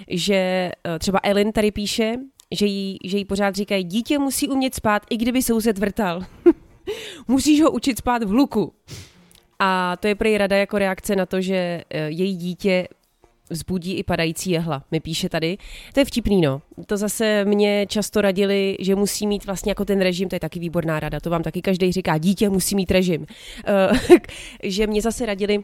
že 0.08 0.36
eh, 0.36 1.00
třeba 1.00 1.20
Ellen 1.24 1.52
tady 1.52 1.72
píše, 1.72 2.16
že 2.52 2.66
jí, 2.66 2.98
že 3.04 3.18
jí 3.18 3.26
pořád 3.26 3.56
říkají, 3.56 3.84
dítě 3.84 4.20
musí 4.20 4.50
umět 4.50 4.76
spát, 4.76 5.02
i 5.10 5.18
kdyby 5.18 5.42
soused 5.42 5.78
vrtal. 5.78 6.22
Musíš 7.28 7.62
ho 7.62 7.72
učit 7.72 7.98
spát 7.98 8.24
v 8.24 8.30
hluku. 8.30 8.74
A 9.60 9.98
to 10.00 10.08
je 10.08 10.16
prý 10.16 10.38
rada 10.38 10.58
jako 10.58 10.78
reakce 10.78 11.16
na 11.16 11.26
to, 11.26 11.42
že 11.42 11.84
eh, 11.90 12.10
její 12.10 12.36
dítě 12.36 12.88
vzbudí 13.52 13.98
i 13.98 14.04
padající 14.04 14.52
jehla, 14.52 14.84
mi 14.92 15.00
píše 15.00 15.30
tady. 15.30 15.58
To 15.94 16.00
je 16.00 16.06
vtipný, 16.06 16.42
no. 16.42 16.62
To 16.86 16.98
zase 16.98 17.46
mě 17.46 17.86
často 17.90 18.22
radili, 18.22 18.78
že 18.80 18.96
musí 18.96 19.28
mít 19.28 19.46
vlastně 19.46 19.72
jako 19.72 19.86
ten 19.86 20.02
režim, 20.02 20.30
to 20.30 20.36
je 20.36 20.40
taky 20.40 20.60
výborná 20.60 21.00
rada, 21.00 21.20
to 21.20 21.30
vám 21.30 21.44
taky 21.44 21.62
každý 21.62 21.92
říká, 21.92 22.18
dítě 22.18 22.50
musí 22.50 22.76
mít 22.76 22.92
režim. 22.92 23.22
Uh, 23.92 23.98
že 24.64 24.88
mě 24.88 25.02
zase 25.02 25.26
radili, 25.26 25.64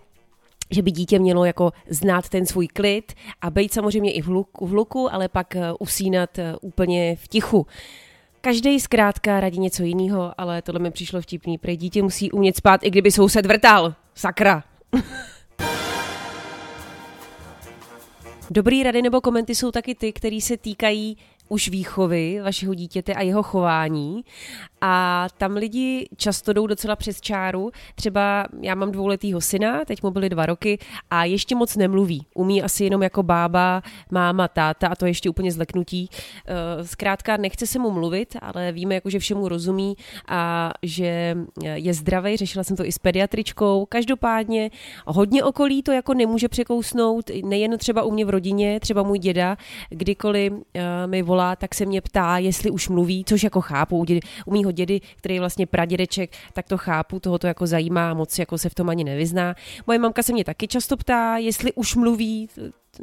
že 0.72 0.82
by 0.82 0.92
dítě 0.92 1.20
mělo 1.20 1.46
jako 1.46 1.72
znát 1.90 2.30
ten 2.30 2.46
svůj 2.46 2.68
klid 2.68 3.14
a 3.42 3.50
být 3.50 3.74
samozřejmě 3.74 4.12
i 4.12 4.22
v 4.22 4.26
hluku, 4.26 4.68
v 4.68 4.70
hluku 4.70 5.14
ale 5.14 5.30
pak 5.30 5.56
eh, 5.56 5.74
usínat 5.80 6.40
eh, 6.40 6.56
úplně 6.62 7.16
v 7.16 7.28
tichu. 7.28 7.68
Každý 8.42 8.80
zkrátka 8.80 9.40
radí 9.40 9.60
něco 9.60 9.84
jiného, 9.84 10.34
ale 10.38 10.62
tohle 10.62 10.80
mi 10.80 10.92
přišlo 10.92 11.22
vtipný. 11.22 11.58
Prej 11.58 11.78
dítě 11.78 12.04
musí 12.04 12.32
umět 12.32 12.56
spát, 12.56 12.84
i 12.84 12.90
kdyby 12.90 13.12
soused 13.12 13.46
vrtal. 13.46 13.96
Sakra. 14.16 14.64
Dobrý 18.52 18.84
rady 18.84 19.02
nebo 19.02 19.22
komenty 19.22 19.56
jsou 19.56 19.72
taky 19.72 19.96
ty, 19.96 20.14
které 20.14 20.42
se 20.42 20.58
týkají 20.58 21.18
už 21.50 21.70
výchovy 21.70 22.40
vašeho 22.44 22.74
dítěte 22.74 23.14
a 23.14 23.22
jeho 23.22 23.44
chování 23.44 24.24
a 24.82 25.28
tam 25.38 25.52
lidi 25.52 26.08
často 26.18 26.54
jdou 26.54 26.68
docela 26.68 26.96
přes 26.96 27.22
čáru. 27.22 27.72
Třeba 27.96 28.46
já 28.62 28.76
mám 28.76 28.92
dvouletýho 28.92 29.42
syna, 29.42 29.86
teď 29.86 30.04
mu 30.04 30.12
byly 30.12 30.30
dva 30.30 30.46
roky 30.46 30.80
a 31.10 31.26
ještě 31.26 31.56
moc 31.56 31.76
nemluví. 31.76 32.26
Umí 32.34 32.64
asi 32.64 32.84
jenom 32.84 33.04
jako 33.04 33.24
bába, 33.24 33.82
máma, 34.12 34.48
táta 34.48 34.88
a 34.88 34.96
to 34.96 35.06
ještě 35.06 35.30
úplně 35.30 35.52
zleknutí. 35.52 36.10
Eh, 36.48 36.84
zkrátka 36.84 37.38
nechce 37.38 37.68
se 37.68 37.80
mu 37.80 37.92
mluvit, 37.92 38.36
ale 38.42 38.72
víme, 38.72 38.96
jako, 38.96 39.10
že 39.10 39.20
všemu 39.20 39.48
rozumí 39.48 39.96
a 40.28 40.72
že 40.84 41.36
je 41.64 41.94
zdravý. 41.94 42.38
Řešila 42.38 42.64
jsem 42.64 42.78
to 42.78 42.86
i 42.86 42.92
s 42.92 42.98
pediatričkou. 42.98 43.86
Každopádně 43.86 44.70
hodně 45.06 45.44
okolí 45.44 45.84
to 45.84 45.92
jako 45.92 46.14
nemůže 46.14 46.48
překousnout, 46.48 47.32
nejen 47.44 47.78
třeba 47.78 48.04
u 48.04 48.12
mě 48.12 48.26
v 48.26 48.30
rodině, 48.30 48.80
třeba 48.80 49.04
můj 49.04 49.20
děda, 49.20 49.58
kdykoliv 49.90 50.54
eh, 50.74 51.08
mi 51.08 51.22
volá, 51.22 51.37
tak 51.56 51.76
se 51.76 51.86
mě 51.86 52.02
ptá, 52.02 52.38
jestli 52.38 52.72
už 52.72 52.90
mluví, 52.90 53.24
což 53.26 53.44
jako 53.44 53.62
chápu. 53.62 54.06
U 54.46 54.52
mýho 54.52 54.72
dědy, 54.72 55.00
který 55.16 55.36
je 55.36 55.40
vlastně 55.40 55.66
pradědeček, 55.66 56.32
tak 56.54 56.68
to 56.68 56.78
chápu, 56.78 57.20
toho 57.20 57.40
to 57.40 57.48
jako 57.48 57.68
zajímá, 57.68 58.14
moc 58.14 58.40
jako 58.40 58.58
se 58.58 58.70
v 58.70 58.76
tom 58.76 58.90
ani 58.90 59.04
nevyzná. 59.04 59.56
Moje 59.88 60.00
mamka 60.00 60.24
se 60.24 60.34
mě 60.34 60.44
taky 60.44 60.68
často 60.68 60.98
ptá, 60.98 61.38
jestli 61.38 61.74
už 61.74 61.96
mluví, 61.96 62.50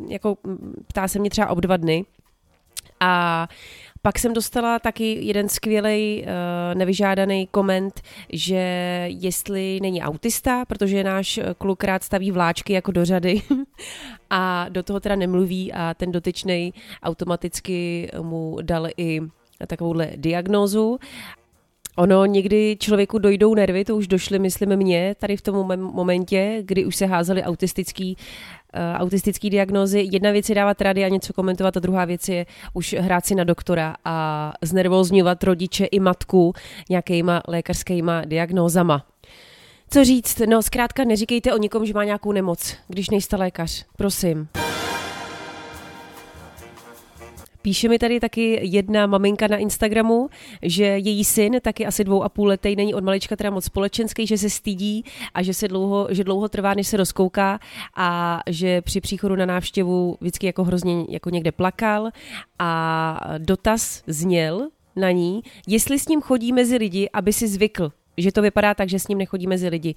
jako 0.08 0.36
ptá 0.86 1.08
se 1.08 1.18
mě 1.18 1.30
třeba 1.30 1.48
ob 1.48 1.58
dva 1.58 1.76
dny. 1.76 2.04
A 3.00 3.48
pak 4.02 4.18
jsem 4.18 4.32
dostala 4.32 4.78
taky 4.78 5.18
jeden 5.20 5.48
skvělý 5.48 6.22
uh, 6.22 6.28
nevyžádaný 6.78 7.46
koment, 7.46 8.00
že 8.32 8.56
jestli 9.08 9.78
není 9.82 10.02
autista, 10.02 10.64
protože 10.64 11.04
náš 11.04 11.40
kluk 11.58 11.84
rád 11.84 12.04
staví 12.04 12.30
vláčky 12.30 12.72
jako 12.72 12.92
do 12.92 13.04
řady 13.04 13.42
a 14.34 14.66
do 14.68 14.82
toho 14.82 15.00
teda 15.00 15.16
nemluví 15.16 15.72
a 15.72 15.94
ten 15.94 16.12
dotyčný 16.12 16.74
automaticky 17.02 18.10
mu 18.20 18.58
dal 18.62 18.88
i 18.96 19.20
takovouhle 19.66 20.10
diagnózu 20.16 20.98
Ono 21.96 22.26
někdy 22.26 22.76
člověku 22.80 23.18
dojdou 23.18 23.54
nervy, 23.54 23.84
to 23.84 23.96
už 23.96 24.06
došly, 24.06 24.38
myslím 24.38 24.76
mě, 24.76 25.14
tady 25.18 25.36
v 25.36 25.42
tom 25.42 25.56
momentě, 25.76 26.62
kdy 26.64 26.84
už 26.84 26.96
se 26.96 27.06
házely 27.06 27.42
autistický, 27.42 28.16
uh, 28.16 29.02
autistický 29.02 29.50
diagnózy. 29.50 30.08
Jedna 30.12 30.30
věc 30.30 30.48
je 30.48 30.54
dávat 30.54 30.80
rady 30.80 31.04
a 31.04 31.08
něco 31.08 31.32
komentovat, 31.32 31.76
a 31.76 31.80
druhá 31.80 32.04
věc 32.04 32.28
je 32.28 32.46
už 32.72 32.94
hrát 32.98 33.26
si 33.26 33.34
na 33.34 33.44
doktora 33.44 33.94
a 34.04 34.52
znervozňovat 34.62 35.44
rodiče 35.44 35.84
i 35.84 36.00
matku 36.00 36.52
nějakýma 36.90 37.42
lékařskýma 37.48 38.24
diagnózama. 38.24 39.13
Co 39.90 40.04
říct? 40.04 40.38
No, 40.48 40.62
zkrátka 40.62 41.04
neříkejte 41.04 41.54
o 41.54 41.58
nikom, 41.58 41.86
že 41.86 41.94
má 41.94 42.04
nějakou 42.04 42.32
nemoc, 42.32 42.74
když 42.88 43.10
nejste 43.10 43.36
lékař. 43.36 43.84
Prosím. 43.96 44.48
Píše 47.64 47.88
mi 47.88 47.98
tady 47.98 48.20
taky 48.20 48.60
jedna 48.62 49.06
maminka 49.06 49.48
na 49.48 49.56
Instagramu, 49.56 50.28
že 50.62 50.84
její 50.84 51.24
syn, 51.24 51.60
taky 51.62 51.86
asi 51.86 52.04
dvou 52.04 52.22
a 52.22 52.28
půl 52.28 52.48
letý, 52.48 52.76
není 52.76 52.94
od 52.94 53.04
malička 53.04 53.36
teda 53.36 53.50
moc 53.50 53.64
společenský, 53.64 54.26
že 54.26 54.38
se 54.38 54.50
stydí 54.50 55.04
a 55.34 55.42
že, 55.42 55.54
se 55.54 55.68
dlouho, 55.68 56.08
že 56.10 56.24
dlouho 56.24 56.48
trvá, 56.48 56.74
než 56.74 56.88
se 56.88 56.96
rozkouká 56.96 57.60
a 57.96 58.40
že 58.46 58.82
při 58.82 59.00
příchodu 59.00 59.36
na 59.36 59.46
návštěvu 59.46 60.16
vždycky 60.20 60.46
jako 60.46 60.64
hrozně 60.64 61.04
jako 61.08 61.30
někde 61.30 61.52
plakal 61.52 62.10
a 62.58 63.20
dotaz 63.38 64.02
zněl 64.06 64.68
na 64.96 65.10
ní, 65.10 65.42
jestli 65.66 65.98
s 65.98 66.08
ním 66.08 66.20
chodí 66.20 66.52
mezi 66.52 66.76
lidi, 66.76 67.08
aby 67.12 67.32
si 67.32 67.48
zvykl, 67.48 67.92
že 68.16 68.32
to 68.32 68.42
vypadá 68.42 68.74
tak, 68.74 68.88
že 68.88 68.98
s 68.98 69.08
ním 69.08 69.18
nechodí 69.18 69.46
mezi 69.46 69.68
lidi. 69.68 69.94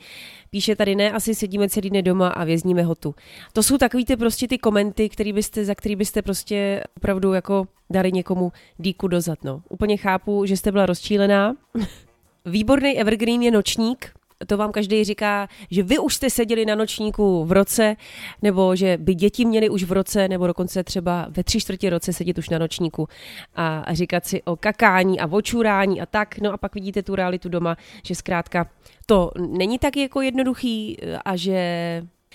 Píše 0.50 0.76
tady 0.76 0.96
ne, 0.96 1.12
asi 1.12 1.36
sedíme 1.36 1.70
celý 1.70 1.90
den 1.90 2.04
doma 2.04 2.28
a 2.30 2.44
vězníme 2.44 2.84
ho 2.84 2.96
tu. 2.96 3.16
To 3.54 3.64
jsou 3.64 3.78
takový 3.78 4.06
ty 4.06 4.16
prostě 4.16 4.48
ty 4.48 4.58
komenty, 4.58 5.10
který 5.10 5.34
byste, 5.34 5.66
za 5.66 5.76
který 5.76 5.96
byste 5.96 6.22
prostě 6.22 6.84
opravdu 6.98 7.34
jako 7.34 7.68
dali 7.90 8.12
někomu 8.12 8.52
díku 8.78 9.08
dozad. 9.08 9.44
No. 9.44 9.62
Úplně 9.70 9.98
chápu, 9.98 10.46
že 10.46 10.58
jste 10.58 10.72
byla 10.72 10.86
rozčílená. 10.86 11.56
Výborný 12.46 13.00
evergreen 13.00 13.42
je 13.42 13.52
nočník, 13.52 14.12
to 14.48 14.58
vám 14.58 14.72
každý 14.72 15.03
říká, 15.03 15.48
že 15.72 15.84
vy 15.84 15.98
už 15.98 16.15
jste 16.15 16.29
seděli 16.29 16.65
na 16.65 16.75
nočníku 16.75 17.46
v 17.46 17.51
roce, 17.51 17.96
nebo 18.41 18.75
že 18.75 18.98
by 18.98 19.15
děti 19.15 19.46
měly 19.46 19.70
už 19.70 19.84
v 19.84 19.91
roce, 19.91 20.27
nebo 20.27 20.48
dokonce 20.48 20.84
třeba 20.84 21.27
ve 21.29 21.44
tři 21.44 21.60
čtvrtě 21.60 21.89
roce 21.89 22.13
sedět 22.13 22.38
už 22.38 22.50
na 22.50 22.60
nočníku 22.60 23.08
a, 23.56 23.94
říkat 23.94 24.25
si 24.25 24.44
o 24.44 24.56
kakání 24.56 25.20
a 25.20 25.27
očurání 25.27 26.01
a 26.01 26.06
tak. 26.06 26.39
No 26.39 26.53
a 26.53 26.58
pak 26.58 26.75
vidíte 26.75 27.03
tu 27.03 27.15
realitu 27.15 27.50
doma, 27.50 27.77
že 28.03 28.15
zkrátka 28.15 28.70
to 29.06 29.32
není 29.58 29.79
tak 29.79 29.98
jako 29.98 30.22
jednoduchý 30.22 30.98
a 31.25 31.36
že 31.36 31.58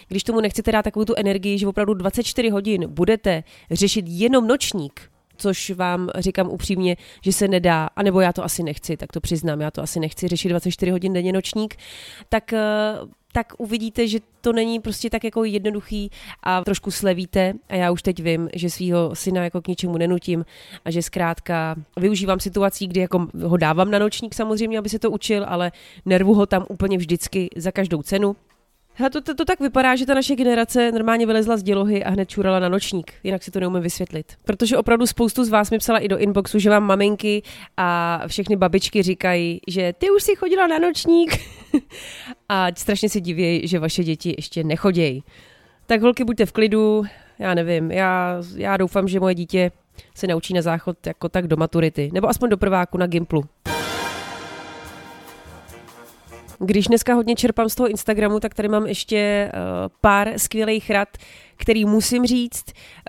když 0.09 0.25
tomu 0.25 0.41
nechcete 0.41 0.73
dát 0.73 0.83
takovou 0.83 1.05
tu 1.05 1.15
energii, 1.17 1.59
že 1.59 1.67
opravdu 1.67 1.95
24 1.95 2.49
hodin 2.49 2.85
budete 2.89 3.45
řešit 3.71 4.05
jenom 4.09 4.47
nočník, 4.47 5.12
což 5.37 5.71
vám 5.71 6.09
říkám 6.19 6.49
upřímně, 6.49 6.97
že 7.25 7.33
se 7.33 7.49
nedá, 7.49 7.89
anebo 7.97 8.21
já 8.21 8.33
to 8.33 8.45
asi 8.45 8.63
nechci, 8.63 8.97
tak 8.97 9.13
to 9.13 9.21
přiznám, 9.21 9.61
já 9.61 9.71
to 9.71 9.83
asi 9.83 10.01
nechci 10.01 10.29
řešit 10.29 10.49
24 10.49 10.91
hodin 10.91 11.13
denně 11.13 11.33
nočník, 11.33 11.77
tak 12.29 12.53
eh, 12.53 12.99
tak 13.33 13.53
uvidíte, 13.59 14.09
že 14.09 14.19
to 14.41 14.53
není 14.53 14.81
prostě 14.81 15.11
tak 15.11 15.25
jako 15.25 15.45
jednoduchý 15.45 16.11
a 16.43 16.65
trošku 16.65 16.91
slevíte. 16.91 17.53
A 17.69 17.75
já 17.75 17.91
už 17.91 18.03
teď 18.03 18.23
vím, 18.23 18.49
že 18.55 18.71
svého 18.71 19.15
syna 19.15 19.45
jako 19.45 19.63
k 19.63 19.69
ničemu 19.69 19.99
nenutím 19.99 20.45
a 20.85 20.91
že 20.91 21.03
zkrátka 21.03 21.77
využívám 21.97 22.41
situací, 22.41 22.87
kdy 22.87 23.01
jako 23.01 23.27
ho 23.43 23.57
dávám 23.57 23.91
na 23.91 23.99
nočník 23.99 24.35
samozřejmě, 24.35 24.79
aby 24.79 24.89
se 24.89 24.99
to 24.99 25.11
učil, 25.11 25.45
ale 25.49 25.73
nervu 26.05 26.35
ho 26.35 26.47
tam 26.47 26.67
úplně 26.69 26.99
vždycky 26.99 27.51
za 27.57 27.73
každou 27.73 28.03
cenu, 28.03 28.37
Hele, 28.95 29.11
to, 29.11 29.21
to, 29.21 29.35
to 29.35 29.45
tak 29.45 29.61
vypadá, 29.61 29.97
že 29.97 30.07
ta 30.07 30.15
naše 30.15 30.37
generace 30.37 30.93
normálně 30.93 31.27
vylezla 31.27 31.57
z 31.57 31.63
dělohy 31.63 32.05
a 32.05 32.11
hned 32.11 32.29
čurala 32.29 32.59
na 32.59 32.69
nočník. 32.69 33.13
Jinak 33.25 33.43
si 33.43 33.51
to 33.51 33.61
neumím 33.61 33.83
vysvětlit. 33.83 34.33
Protože 34.45 34.77
opravdu 34.77 35.07
spoustu 35.07 35.45
z 35.45 35.49
vás 35.49 35.71
mi 35.71 35.79
psala 35.79 35.99
i 35.99 36.09
do 36.09 36.19
inboxu, 36.19 36.59
že 36.59 36.71
vám 36.71 36.85
maminky 36.85 37.43
a 37.77 38.21
všechny 38.27 38.57
babičky 38.57 39.03
říkají, 39.03 39.61
že 39.69 39.93
ty 39.99 40.11
už 40.11 40.23
si 40.23 40.37
chodila 40.37 40.67
na 40.67 40.79
nočník. 40.79 41.39
a 42.49 42.67
strašně 42.77 43.09
si 43.09 43.21
diví, 43.21 43.69
že 43.69 43.79
vaše 43.79 44.05
děti 44.05 44.35
ještě 44.39 44.65
nechodějí. 44.65 45.25
Tak 45.87 46.03
holky, 46.03 46.25
buďte 46.25 46.47
v 46.47 46.53
klidu, 46.53 47.05
já 47.39 47.55
nevím, 47.55 47.91
já, 47.91 48.43
já 48.57 48.77
doufám, 48.77 49.09
že 49.09 49.21
moje 49.21 49.35
dítě 49.35 49.71
se 50.15 50.27
naučí 50.27 50.55
na 50.55 50.63
záchod 50.63 51.07
jako 51.07 51.29
tak 51.29 51.47
do 51.47 51.57
maturity, 51.57 52.11
nebo 52.13 52.29
aspoň 52.29 52.51
do 52.51 52.57
prváku 52.57 52.99
na 52.99 53.07
Gimplu. 53.07 53.45
Když 56.59 56.87
dneska 56.87 57.15
hodně 57.15 57.37
čerpám 57.37 57.69
z 57.69 57.75
toho 57.75 57.89
Instagramu, 57.89 58.41
tak 58.41 58.55
tady 58.55 58.69
mám 58.69 58.87
ještě 58.87 59.51
uh, 59.55 59.61
pár 60.01 60.39
skvělých 60.39 60.91
rad, 60.91 61.09
který 61.57 61.85
musím 61.85 62.27
říct. 62.27 62.65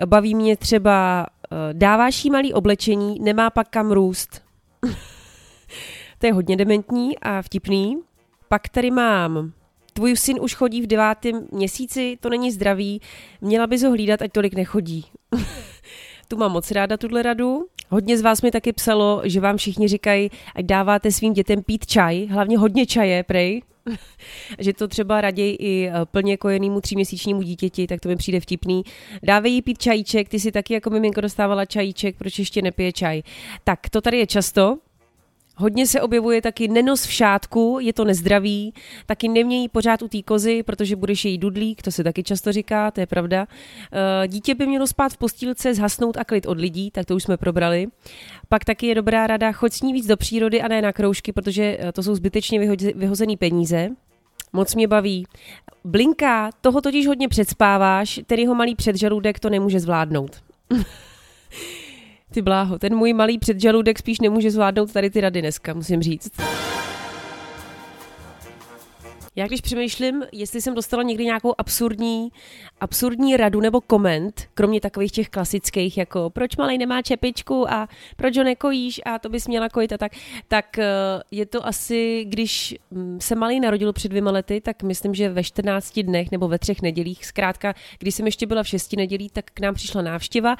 Baví 0.06 0.34
mě 0.34 0.56
třeba 0.56 1.26
uh, 1.52 1.58
dáváš 1.72 2.24
jí 2.24 2.30
malý 2.30 2.52
oblečení, 2.52 3.20
nemá 3.20 3.50
pak 3.50 3.68
kam 3.68 3.92
růst. 3.92 4.42
to 6.18 6.26
je 6.26 6.32
hodně 6.32 6.56
dementní 6.56 7.18
a 7.18 7.42
vtipný. 7.42 7.98
Pak 8.48 8.68
tady 8.68 8.90
mám 8.90 9.52
Tvůj 9.96 10.16
syn 10.16 10.38
už 10.40 10.54
chodí 10.54 10.82
v 10.82 10.86
devátém 10.86 11.46
měsíci, 11.52 12.18
to 12.20 12.28
není 12.28 12.52
zdravý, 12.52 13.00
měla 13.40 13.66
bys 13.66 13.82
ho 13.82 13.90
hlídat, 13.90 14.22
ať 14.22 14.32
tolik 14.32 14.54
nechodí. 14.54 15.06
tu 16.28 16.36
mám 16.36 16.52
moc 16.52 16.70
ráda, 16.70 16.96
tuhle 16.96 17.22
radu. 17.22 17.66
Hodně 17.94 18.18
z 18.18 18.22
vás 18.22 18.42
mi 18.42 18.50
taky 18.50 18.72
psalo, 18.72 19.22
že 19.24 19.40
vám 19.40 19.56
všichni 19.56 19.88
říkají, 19.88 20.30
ať 20.54 20.64
dáváte 20.64 21.12
svým 21.12 21.32
dětem 21.32 21.62
pít 21.62 21.86
čaj, 21.86 22.26
hlavně 22.26 22.58
hodně 22.58 22.86
čaje, 22.86 23.22
prej, 23.22 23.62
že 24.58 24.72
to 24.72 24.88
třeba 24.88 25.20
raději 25.20 25.54
i 25.54 25.88
eh, 25.88 25.92
plně 26.04 26.36
kojenému 26.36 26.80
tříměsíčnímu 26.80 27.42
dítěti, 27.42 27.86
tak 27.86 28.00
to 28.00 28.08
mi 28.08 28.16
přijde 28.16 28.40
vtipný. 28.40 28.82
Dávej 29.22 29.52
jí 29.52 29.62
pít 29.62 29.78
čajíček, 29.78 30.28
ty 30.28 30.40
si 30.40 30.52
taky 30.52 30.74
jako 30.74 30.90
miminko 30.90 31.20
dostávala 31.20 31.64
čajíček, 31.64 32.16
proč 32.18 32.38
ještě 32.38 32.62
nepije 32.62 32.92
čaj. 32.92 33.22
Tak 33.64 33.88
to 33.88 34.00
tady 34.00 34.18
je 34.18 34.26
často, 34.26 34.78
Hodně 35.56 35.86
se 35.86 36.00
objevuje 36.00 36.42
taky 36.42 36.68
nenos 36.68 37.06
v 37.06 37.12
šátku, 37.12 37.78
je 37.80 37.92
to 37.92 38.04
nezdravý, 38.04 38.74
taky 39.06 39.28
nemějí 39.28 39.68
pořád 39.68 40.02
u 40.02 40.08
té 40.08 40.22
kozy, 40.22 40.62
protože 40.62 40.96
budeš 40.96 41.24
její 41.24 41.38
dudlík, 41.38 41.82
to 41.82 41.90
se 41.90 42.04
taky 42.04 42.22
často 42.22 42.52
říká, 42.52 42.90
to 42.90 43.00
je 43.00 43.06
pravda. 43.06 43.46
Eh, 43.92 44.28
dítě 44.28 44.54
by 44.54 44.66
mělo 44.66 44.86
spát 44.86 45.12
v 45.12 45.16
postýlce, 45.16 45.74
zhasnout 45.74 46.16
a 46.16 46.24
klid 46.24 46.46
od 46.46 46.58
lidí, 46.58 46.90
tak 46.90 47.06
to 47.06 47.16
už 47.16 47.22
jsme 47.22 47.36
probrali. 47.36 47.86
Pak 48.48 48.64
taky 48.64 48.86
je 48.86 48.94
dobrá 48.94 49.26
rada, 49.26 49.52
choď 49.52 49.72
s 49.72 49.82
ní 49.82 49.92
víc 49.92 50.06
do 50.06 50.16
přírody 50.16 50.62
a 50.62 50.68
ne 50.68 50.82
na 50.82 50.92
kroužky, 50.92 51.32
protože 51.32 51.76
eh, 51.80 51.92
to 51.92 52.02
jsou 52.02 52.14
zbytečně 52.14 52.76
vyhozené 52.94 53.36
peníze. 53.36 53.88
Moc 54.52 54.74
mě 54.74 54.88
baví. 54.88 55.26
Blinká, 55.84 56.50
toho 56.60 56.80
totiž 56.80 57.06
hodně 57.06 57.28
předspáváš, 57.28 58.20
ten 58.26 58.38
jeho 58.38 58.54
malý 58.54 58.74
předžaludek 58.74 59.40
to 59.40 59.50
nemůže 59.50 59.80
zvládnout. 59.80 60.42
Ty 62.32 62.42
bláho, 62.42 62.78
ten 62.78 62.96
můj 62.96 63.12
malý 63.12 63.38
předžaludek 63.38 63.98
spíš 63.98 64.20
nemůže 64.20 64.50
zvládnout 64.50 64.92
tady 64.92 65.10
ty 65.10 65.20
rady 65.20 65.40
dneska, 65.40 65.74
musím 65.74 66.02
říct. 66.02 66.30
Já 69.36 69.46
když 69.46 69.60
přemýšlím, 69.60 70.22
jestli 70.32 70.62
jsem 70.62 70.74
dostala 70.74 71.02
někdy 71.02 71.24
nějakou 71.24 71.54
absurdní 71.58 72.28
absurdní 72.80 73.36
radu 73.36 73.60
nebo 73.60 73.80
koment, 73.80 74.48
kromě 74.54 74.80
takových 74.80 75.12
těch 75.12 75.28
klasických, 75.28 75.98
jako 75.98 76.30
proč 76.30 76.56
malej 76.56 76.78
nemá 76.78 77.02
čepičku 77.02 77.70
a 77.70 77.88
proč 78.16 78.36
ho 78.36 78.44
nekojíš 78.44 79.00
a 79.04 79.18
to 79.18 79.28
bys 79.28 79.48
měla 79.48 79.68
kojit 79.68 79.92
a 79.92 79.98
tak, 79.98 80.12
tak 80.48 80.78
eh, 80.78 80.86
je 81.30 81.46
to 81.46 81.66
asi, 81.66 82.24
když 82.28 82.74
mm, 82.90 83.18
se 83.20 83.34
malý 83.34 83.60
narodil 83.60 83.92
před 83.92 84.08
dvěma 84.08 84.30
lety, 84.30 84.60
tak 84.60 84.82
myslím, 84.82 85.14
že 85.14 85.28
ve 85.28 85.44
14 85.44 85.98
dnech 86.00 86.30
nebo 86.30 86.48
ve 86.48 86.58
třech 86.58 86.82
nedělích, 86.82 87.26
zkrátka, 87.26 87.74
když 87.98 88.14
jsem 88.14 88.26
ještě 88.26 88.46
byla 88.46 88.62
v 88.62 88.68
šesti 88.68 88.96
nedělí, 88.96 89.30
tak 89.30 89.44
k 89.54 89.60
nám 89.60 89.74
přišla 89.74 90.02
návštěva 90.02 90.56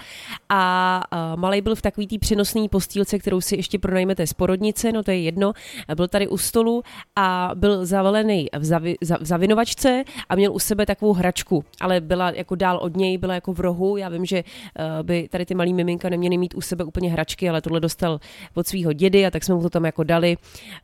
a 0.48 1.02
malý 1.36 1.60
byl 1.60 1.74
v 1.74 1.82
takový 1.82 2.06
té 2.06 2.18
přenosné 2.18 2.68
postýlce, 2.68 3.18
kterou 3.18 3.40
si 3.40 3.56
ještě 3.56 3.78
pronajmete 3.78 4.26
z 4.26 4.32
porodnice, 4.32 4.92
no 4.92 5.02
to 5.02 5.10
je 5.10 5.20
jedno, 5.20 5.52
byl 5.94 6.08
tady 6.08 6.28
u 6.28 6.38
stolu 6.38 6.82
a 7.16 7.50
byl 7.54 7.86
zavalený 7.86 8.48
v, 8.58 8.63
zavi, 8.64 8.96
v 9.20 9.26
zavinovačce 9.26 10.04
a 10.28 10.34
měl 10.34 10.52
u 10.52 10.58
sebe 10.58 10.86
takovou 10.86 11.12
hračku, 11.12 11.64
ale 11.80 12.00
byla 12.00 12.30
jako 12.30 12.54
dál 12.54 12.78
od 12.82 12.96
něj, 12.96 13.18
byla 13.18 13.34
jako 13.34 13.52
v 13.52 13.60
rohu. 13.60 13.96
Já 13.96 14.08
vím, 14.08 14.24
že 14.24 14.38
eh, 14.38 15.02
by 15.02 15.28
tady 15.28 15.46
ty 15.46 15.54
malý 15.54 15.74
miminka 15.74 16.08
neměly 16.08 16.38
mít 16.38 16.54
u 16.54 16.60
sebe 16.60 16.84
úplně 16.84 17.10
hračky, 17.10 17.48
ale 17.48 17.60
tohle 17.60 17.80
dostal 17.80 18.20
od 18.54 18.66
svého 18.66 18.92
dědy 18.92 19.26
a 19.26 19.30
tak 19.30 19.44
jsme 19.44 19.54
mu 19.54 19.62
to 19.62 19.70
tam 19.70 19.84
jako 19.84 20.02
dali 20.02 20.36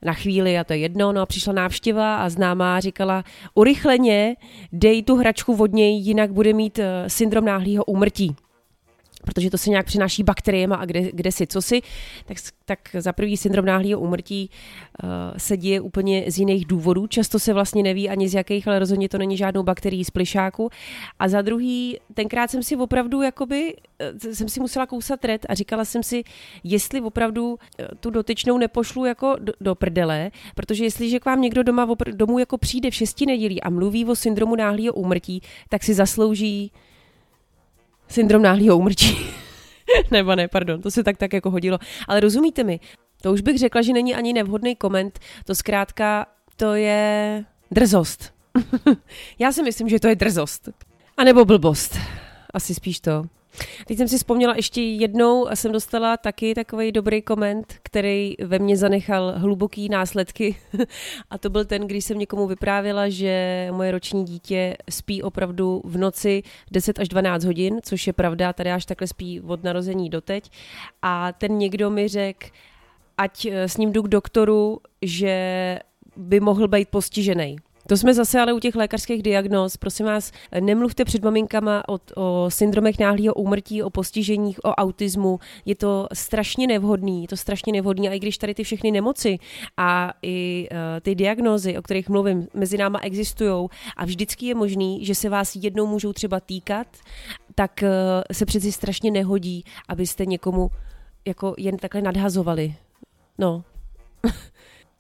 na 0.03 0.13
chvíli 0.13 0.59
a 0.59 0.65
to 0.65 0.73
je 0.73 0.79
jedno. 0.79 1.13
No 1.13 1.21
a 1.21 1.27
přišla 1.27 1.53
návštěva 1.53 2.17
a 2.17 2.29
známá 2.29 2.81
říkala, 2.81 3.25
urychleně 3.55 4.37
dej 4.73 5.03
tu 5.03 5.17
hračku 5.17 5.57
od 5.63 5.73
něj, 5.73 5.95
jinak 6.01 6.33
bude 6.33 6.53
mít 6.53 6.79
eh, 6.79 7.05
syndrom 7.11 7.45
náhlého 7.45 7.85
úmrtí 7.85 8.37
protože 9.25 9.51
to 9.51 9.59
se 9.59 9.71
nějak 9.71 9.87
přináší 9.87 10.23
bakteriema 10.23 10.77
a 10.77 10.85
kde, 10.85 11.13
kde 11.13 11.33
si, 11.33 11.47
co 11.47 11.63
si, 11.63 11.81
tak, 12.27 12.37
tak 12.65 12.79
za 12.99 13.13
prvý 13.13 13.37
syndrom 13.37 13.65
náhlého 13.65 14.01
úmrtí 14.01 14.51
uh, 15.03 15.09
se 15.37 15.57
děje 15.57 15.81
úplně 15.81 16.25
z 16.29 16.39
jiných 16.39 16.67
důvodů. 16.67 17.07
Často 17.07 17.39
se 17.39 17.53
vlastně 17.53 17.83
neví 17.83 18.09
ani 18.09 18.29
z 18.29 18.35
jakých, 18.35 18.69
ale 18.69 18.79
rozhodně 18.79 19.09
to 19.09 19.19
není 19.19 19.37
žádnou 19.37 19.63
bakterií 19.63 20.05
z 20.05 20.11
plišáku. 20.11 20.71
A 21.19 21.29
za 21.29 21.43
druhý, 21.43 21.99
tenkrát 22.15 22.51
jsem 22.51 22.63
si 22.63 22.77
opravdu 22.77 23.23
jakoby, 23.23 23.77
uh, 24.13 24.33
jsem 24.33 24.49
si 24.49 24.61
musela 24.61 24.87
kousat 24.87 25.25
red 25.25 25.47
a 25.49 25.55
říkala 25.55 25.85
jsem 25.85 26.03
si, 26.03 26.23
jestli 26.65 27.01
opravdu 27.01 27.51
uh, 27.51 27.57
tu 28.01 28.11
dotyčnou 28.11 28.59
nepošlu 28.59 29.05
jako 29.05 29.37
do, 29.39 29.53
do 29.61 29.75
prdele, 29.75 30.31
protože 30.55 30.85
jestliže 30.85 31.21
k 31.21 31.25
vám 31.25 31.41
někdo 31.41 31.63
doma 31.63 31.87
opr- 31.87 32.17
domů 32.17 32.39
jako 32.39 32.59
přijde 32.59 32.91
v 32.91 32.95
šesti 32.95 33.27
nedělí 33.27 33.63
a 33.63 33.71
mluví 33.71 34.05
o 34.05 34.15
syndromu 34.15 34.57
náhlého 34.57 34.95
úmrtí, 34.95 35.41
tak 35.69 35.85
si 35.85 35.95
zaslouží 35.95 36.73
syndrom 38.11 38.43
náhlého 38.43 38.77
úmrtí. 38.77 39.19
Nebo 40.11 40.35
ne, 40.35 40.49
pardon, 40.49 40.83
to 40.83 40.91
se 40.91 41.05
tak 41.05 41.17
tak 41.17 41.33
jako 41.33 41.51
hodilo. 41.51 41.79
Ale 42.09 42.21
rozumíte 42.21 42.65
mi, 42.65 42.81
to 43.23 43.33
už 43.33 43.41
bych 43.41 43.59
řekla, 43.59 43.83
že 43.83 43.93
není 43.93 44.15
ani 44.15 44.33
nevhodný 44.33 44.77
koment, 44.77 45.19
to 45.45 45.55
zkrátka, 45.55 46.27
to 46.57 46.75
je 46.75 47.45
drzost. 47.71 48.35
Já 49.39 49.53
si 49.53 49.63
myslím, 49.63 49.89
že 49.89 50.01
to 50.01 50.09
je 50.09 50.17
drzost. 50.17 50.69
A 51.17 51.25
nebo 51.25 51.45
blbost. 51.45 51.99
Asi 52.55 52.75
spíš 52.75 53.01
to. 53.01 53.25
Teď 53.87 53.99
jsem 53.99 54.09
si 54.09 54.17
vzpomněla 54.17 54.55
ještě 54.57 54.83
jednou 54.83 55.49
a 55.49 55.57
jsem 55.57 55.73
dostala 55.73 56.17
taky 56.17 56.55
takový 56.55 56.93
dobrý 56.93 57.23
koment, 57.23 57.75
který 57.83 58.35
ve 58.45 58.59
mně 58.59 58.77
zanechal 58.77 59.33
hluboký 59.37 59.89
následky. 59.89 60.57
a 61.31 61.39
to 61.39 61.51
byl 61.51 61.65
ten, 61.65 61.87
když 61.87 62.05
jsem 62.05 62.19
někomu 62.19 62.47
vyprávěla, 62.47 63.09
že 63.09 63.69
moje 63.73 63.91
roční 63.93 64.25
dítě 64.25 64.77
spí 64.91 65.23
opravdu 65.23 65.83
v 65.85 65.99
noci 65.99 66.43
10 66.71 66.99
až 66.99 67.09
12 67.09 67.45
hodin, 67.45 67.81
což 67.83 68.07
je 68.07 68.13
pravda, 68.13 68.53
tady 68.53 68.73
až 68.73 68.87
takhle 68.87 69.07
spí 69.07 69.41
od 69.41 69.65
narození 69.65 70.11
doteď. 70.11 70.51
A 71.03 71.33
ten 71.33 71.59
někdo 71.59 71.91
mi 71.91 72.09
řekl, 72.09 72.47
ať 73.19 73.47
s 73.47 73.77
ním 73.77 73.93
jdu 73.93 74.03
k 74.03 74.09
doktoru, 74.09 74.81
že 75.03 75.79
by 76.17 76.41
mohl 76.41 76.69
být 76.69 76.89
postižený. 76.89 77.57
To 77.91 77.97
jsme 77.97 78.15
zase 78.15 78.41
ale 78.41 78.53
u 78.53 78.59
těch 78.59 78.75
lékařských 78.75 79.23
diagnóz. 79.23 79.77
Prosím 79.77 80.07
vás, 80.07 80.33
nemluvte 80.61 81.05
před 81.05 81.25
maminkama 81.25 81.83
o, 81.89 81.99
o 82.17 82.51
syndromech 82.51 82.99
náhlého 82.99 83.35
úmrtí, 83.35 83.83
o 83.83 83.91
postiženích, 83.91 84.65
o 84.65 84.69
autismu. 84.69 85.39
Je 85.65 85.75
to 85.75 86.09
strašně 86.13 86.67
nevhodný, 86.67 87.23
je 87.23 87.29
to 87.29 87.37
strašně 87.37 87.73
nevhodný. 87.73 88.09
A 88.09 88.13
i 88.13 88.19
když 88.19 88.39
tady 88.39 88.55
ty 88.55 88.65
všechny 88.65 88.91
nemoci 88.91 89.39
a 89.77 90.13
i 90.23 90.69
uh, 90.71 90.77
ty 91.03 91.15
diagnózy, 91.15 91.79
o 91.79 91.83
kterých 91.83 92.09
mluvím, 92.09 92.49
mezi 92.55 92.79
náma 92.79 92.99
existují 93.03 93.69
a 93.97 94.05
vždycky 94.05 94.47
je 94.47 94.55
možný, 94.55 95.05
že 95.05 95.15
se 95.15 95.29
vás 95.29 95.57
jednou 95.57 95.87
můžou 95.87 96.13
třeba 96.13 96.41
týkat, 96.41 96.87
tak 97.55 97.81
uh, 97.83 97.89
se 98.33 98.47
přeci 98.47 98.73
strašně 98.73 99.11
nehodí, 99.11 99.65
abyste 99.89 100.27
někomu 100.27 100.71
jako 101.27 101.55
jen 101.59 101.77
takhle 101.77 102.03
nadhazovali. 102.03 102.75
No. 103.39 103.65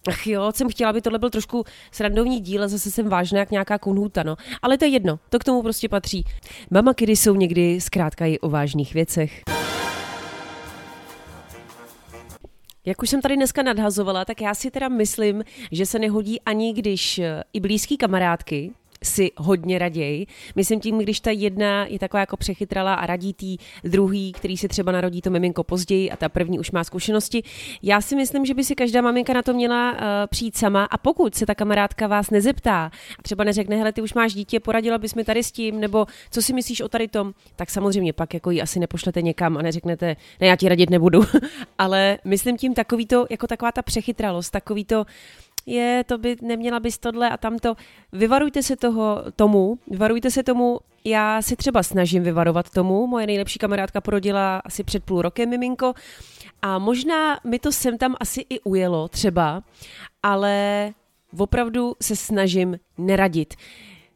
Ach 0.09 0.27
jo, 0.27 0.53
jsem 0.55 0.69
chtěla, 0.69 0.91
aby 0.91 1.03
tohle 1.03 1.19
byl 1.19 1.31
trošku 1.31 1.65
srandovní 1.93 2.41
díl 2.41 2.63
a 2.65 2.69
zase 2.69 2.91
jsem 2.91 3.09
vážná 3.09 3.39
jak 3.39 3.51
nějaká 3.51 3.79
kunhuta, 3.79 4.23
no. 4.23 4.37
Ale 4.63 4.79
to 4.79 4.85
je 4.85 4.91
jedno, 4.91 5.19
to 5.29 5.39
k 5.39 5.45
tomu 5.45 5.63
prostě 5.63 5.89
patří. 5.89 6.25
Mama 6.71 6.93
kdy 6.97 7.17
jsou 7.17 7.35
někdy 7.35 7.81
zkrátka 7.81 8.27
i 8.27 8.39
o 8.39 8.49
vážných 8.49 8.95
věcech. 8.95 9.43
Jak 12.87 13.03
už 13.03 13.11
jsem 13.11 13.21
tady 13.21 13.37
dneska 13.37 13.63
nadhazovala, 13.63 14.25
tak 14.25 14.41
já 14.41 14.55
si 14.55 14.71
teda 14.71 14.89
myslím, 14.89 15.45
že 15.73 15.87
se 15.87 15.99
nehodí 15.99 16.41
ani 16.41 16.73
když 16.73 17.21
i 17.53 17.61
blízký 17.61 17.97
kamarádky, 17.97 18.73
si 19.05 19.31
hodně 19.37 19.79
raději. 19.79 20.27
Myslím 20.57 20.81
tím, 20.81 20.99
když 20.99 21.21
ta 21.21 21.31
jedna 21.31 21.87
je 21.87 21.99
taková 21.99 22.21
jako 22.21 22.37
přechytrala 22.37 22.95
a 22.95 23.07
radí 23.07 23.35
tý 23.35 23.57
druhý, 23.85 24.33
který 24.33 24.57
si 24.57 24.69
třeba 24.69 24.93
narodí 24.93 25.21
to 25.21 25.31
miminko 25.31 25.65
později 25.65 26.11
a 26.11 26.17
ta 26.17 26.29
první 26.29 26.59
už 26.59 26.71
má 26.71 26.85
zkušenosti. 26.85 27.43
Já 27.83 28.01
si 28.01 28.17
myslím, 28.17 28.47
že 28.47 28.55
by 28.55 28.65
si 28.65 28.75
každá 28.75 29.01
maminka 29.01 29.33
na 29.33 29.43
to 29.43 29.55
měla 29.55 29.93
uh, 29.93 29.99
přijít 30.31 30.57
sama 30.57 30.85
a 30.85 30.99
pokud 30.99 31.35
se 31.35 31.47
ta 31.47 31.55
kamarádka 31.55 32.07
vás 32.07 32.31
nezeptá 32.31 32.91
a 33.19 33.23
třeba 33.23 33.45
neřekne, 33.45 33.77
hele, 33.77 33.93
ty 33.93 34.03
už 34.03 34.15
máš 34.15 34.35
dítě, 34.35 34.61
poradila 34.61 34.99
bys 34.99 35.15
mi 35.15 35.25
tady 35.25 35.43
s 35.43 35.53
tím, 35.53 35.81
nebo 35.81 36.07
co 36.31 36.43
si 36.43 36.53
myslíš 36.53 36.81
o 36.81 36.89
tady 36.89 37.09
tom, 37.09 37.33
tak 37.57 37.71
samozřejmě 37.71 38.13
pak 38.13 38.35
jako 38.35 38.51
ji 38.51 38.63
asi 38.63 38.81
nepošlete 38.81 39.23
někam 39.23 39.57
a 39.57 39.63
neřeknete, 39.63 40.17
ne, 40.41 40.47
já 40.47 40.57
ti 40.57 40.69
radit 40.69 40.91
nebudu. 40.91 41.21
Ale 41.79 42.19
myslím 42.25 42.57
tím 42.57 42.75
takový 42.75 43.07
to, 43.07 43.27
jako 43.31 43.47
taková 43.47 43.73
ta 43.73 43.83
přechytralost, 43.83 44.53
takový 44.53 44.85
to, 44.85 45.05
je, 45.71 46.05
to 46.05 46.19
by 46.19 46.37
neměla 46.43 46.81
bys 46.81 46.99
tohle 46.99 47.31
a 47.31 47.37
tamto. 47.37 47.75
Vyvarujte 48.13 48.63
se 48.63 48.77
toho, 48.77 49.25
tomu, 49.37 49.79
vyvarujte 49.91 50.31
se 50.31 50.43
tomu, 50.43 50.79
já 51.05 51.43
si 51.43 51.57
třeba 51.57 51.83
snažím 51.83 52.23
vyvarovat 52.23 52.71
tomu, 52.71 53.07
moje 53.07 53.27
nejlepší 53.27 53.59
kamarádka 53.59 54.01
porodila 54.01 54.59
asi 54.65 54.85
před 54.85 55.05
půl 55.05 55.23
rokem 55.23 55.51
miminko 55.51 55.95
a 56.63 56.79
možná 56.79 57.41
mi 57.45 57.59
to 57.59 57.73
sem 57.73 57.99
tam 57.99 58.17
asi 58.21 58.47
i 58.51 58.61
ujelo 58.61 59.09
třeba, 59.09 59.63
ale 60.23 60.91
opravdu 61.39 61.97
se 62.03 62.17
snažím 62.17 62.79
neradit 62.99 63.55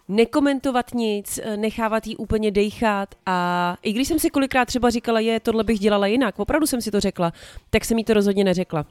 nekomentovat 0.08 0.94
nic, 0.94 1.40
nechávat 1.56 2.06
jí 2.06 2.16
úplně 2.16 2.50
dejchat 2.50 3.14
a 3.26 3.76
i 3.82 3.92
když 3.92 4.08
jsem 4.08 4.18
si 4.18 4.30
kolikrát 4.30 4.64
třeba 4.64 4.90
říkala, 4.90 5.20
je, 5.20 5.40
tohle 5.40 5.64
bych 5.64 5.78
dělala 5.78 6.06
jinak, 6.06 6.38
opravdu 6.38 6.66
jsem 6.66 6.80
si 6.80 6.90
to 6.90 7.00
řekla, 7.00 7.32
tak 7.70 7.84
jsem 7.84 7.98
jí 7.98 8.04
to 8.04 8.14
rozhodně 8.14 8.44
neřekla. 8.44 8.86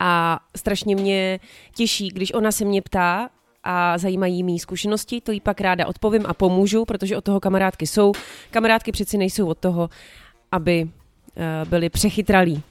A 0.00 0.40
strašně 0.56 0.96
mě 0.96 1.40
těší, 1.74 2.08
když 2.08 2.34
ona 2.34 2.52
se 2.52 2.64
mě 2.64 2.82
ptá 2.82 3.30
a 3.64 3.98
zajímají 3.98 4.42
mý 4.42 4.58
zkušenosti, 4.58 5.20
to 5.20 5.32
jí 5.32 5.40
pak 5.40 5.60
ráda 5.60 5.86
odpovím 5.86 6.26
a 6.26 6.34
pomůžu, 6.34 6.84
protože 6.84 7.16
od 7.16 7.24
toho 7.24 7.40
kamarádky 7.40 7.86
jsou. 7.86 8.12
Kamarádky 8.50 8.92
přeci 8.92 9.18
nejsou 9.18 9.46
od 9.46 9.58
toho, 9.58 9.90
aby 10.52 10.84
uh, 10.84 11.68
byly 11.68 11.88
přechytralí. 11.88 12.62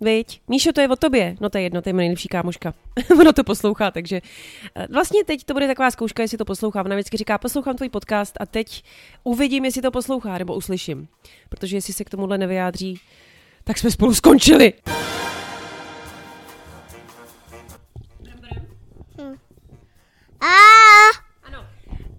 Viď? 0.00 0.40
Míšo, 0.48 0.72
to 0.72 0.80
je 0.80 0.88
o 0.88 0.96
tobě. 0.96 1.36
No 1.40 1.50
to 1.50 1.58
je 1.58 1.64
jedno, 1.64 1.82
to 1.82 1.88
je 1.88 1.92
nejlepší 1.92 2.28
kámoška. 2.28 2.74
ono 3.20 3.32
to 3.32 3.44
poslouchá, 3.44 3.90
takže 3.90 4.20
uh, 4.76 4.84
vlastně 4.94 5.24
teď 5.24 5.44
to 5.44 5.54
bude 5.54 5.66
taková 5.66 5.90
zkouška, 5.90 6.22
jestli 6.22 6.38
to 6.38 6.44
poslouchá. 6.44 6.84
Ona 6.84 6.96
vždycky 6.96 7.16
říká, 7.16 7.38
poslouchám 7.38 7.76
tvůj 7.76 7.88
podcast 7.88 8.36
a 8.40 8.46
teď 8.46 8.82
uvidím, 9.24 9.64
jestli 9.64 9.82
to 9.82 9.90
poslouchá, 9.90 10.38
nebo 10.38 10.54
uslyším. 10.54 11.08
Protože 11.48 11.76
jestli 11.76 11.92
se 11.92 12.04
k 12.04 12.10
tomuhle 12.10 12.38
nevyjádří, 12.38 13.00
tak 13.64 13.78
jsme 13.78 13.90
spolu 13.90 14.14
skončili. 14.14 14.72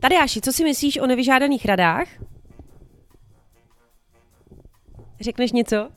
Tadeáši, 0.04 0.42
co 0.42 0.54
si 0.54 0.64
myslíš 0.64 0.98
o 0.98 1.08
nevyžádaných 1.08 1.66
radách? 1.66 2.08
Řekneš 5.22 5.52
něco? 5.52 5.90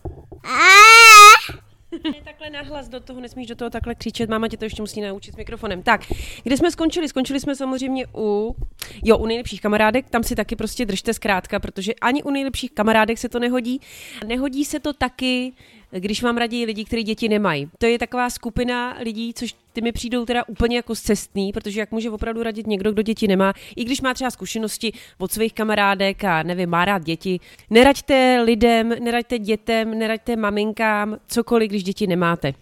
Ne, 2.05 2.15
takhle 2.25 2.51
nahlas 2.51 2.89
do 2.89 3.01
toho, 3.01 3.21
nesmíš 3.21 3.47
do 3.47 3.57
toho 3.57 3.71
takhle 3.71 3.95
křičet, 3.95 4.31
máma 4.31 4.49
tě 4.49 4.57
to 4.57 4.65
ještě 4.65 4.83
musí 4.83 5.01
naučit 5.01 5.35
s 5.35 5.37
mikrofonem. 5.37 5.83
Tak, 5.83 6.01
kde 6.43 6.57
jsme 6.57 6.71
skončili? 6.71 7.09
Skončili 7.09 7.41
jsme 7.41 7.57
samozřejmě 7.57 8.07
u, 8.17 8.57
jo, 9.05 9.19
u 9.19 9.27
nejlepších 9.27 9.61
kamarádek, 9.61 10.11
tam 10.11 10.23
si 10.23 10.35
taky 10.35 10.57
prostě 10.57 10.87
držte 10.87 11.15
zkrátka, 11.15 11.61
protože 11.61 11.95
ani 11.95 12.23
u 12.23 12.31
nejlepších 12.31 12.73
kamarádek 12.73 13.19
se 13.19 13.29
to 13.29 13.39
nehodí. 13.39 13.81
Nehodí 14.27 14.65
se 14.65 14.81
to 14.81 14.93
taky, 14.93 15.53
když 15.91 16.23
vám 16.23 16.37
radí 16.37 16.67
lidi, 16.67 16.85
kteří 16.85 17.03
děti 17.03 17.29
nemají. 17.29 17.71
To 17.79 17.87
je 17.87 17.99
taková 17.99 18.31
skupina 18.31 18.97
lidí, 19.01 19.35
což 19.35 19.55
ty 19.77 19.83
mi 19.83 19.93
přijdou 19.93 20.25
teda 20.25 20.49
úplně 20.49 20.77
jako 20.77 20.95
cestný, 20.95 21.53
protože 21.53 21.81
jak 21.81 21.93
může 21.93 22.11
opravdu 22.11 22.43
radit 22.43 22.67
někdo, 22.67 22.93
kdo 22.93 23.03
děti 23.03 23.29
nemá, 23.29 23.53
i 23.77 23.85
když 23.85 24.01
má 24.01 24.15
třeba 24.15 24.31
zkušenosti 24.31 24.93
od 25.19 25.33
svých 25.33 25.53
kamarádek 25.53 26.25
a 26.25 26.43
nevím, 26.43 26.71
má 26.71 26.85
rád 26.85 27.05
děti. 27.05 27.41
Neraďte 27.71 28.43
lidem, 28.45 28.89
neraďte 28.89 29.39
dětem, 29.39 29.99
neraďte 29.99 30.37
maminkám, 30.37 31.17
cokoliv, 31.27 31.71
když 31.71 31.83
děti 31.83 32.07
nemáte. 32.07 32.53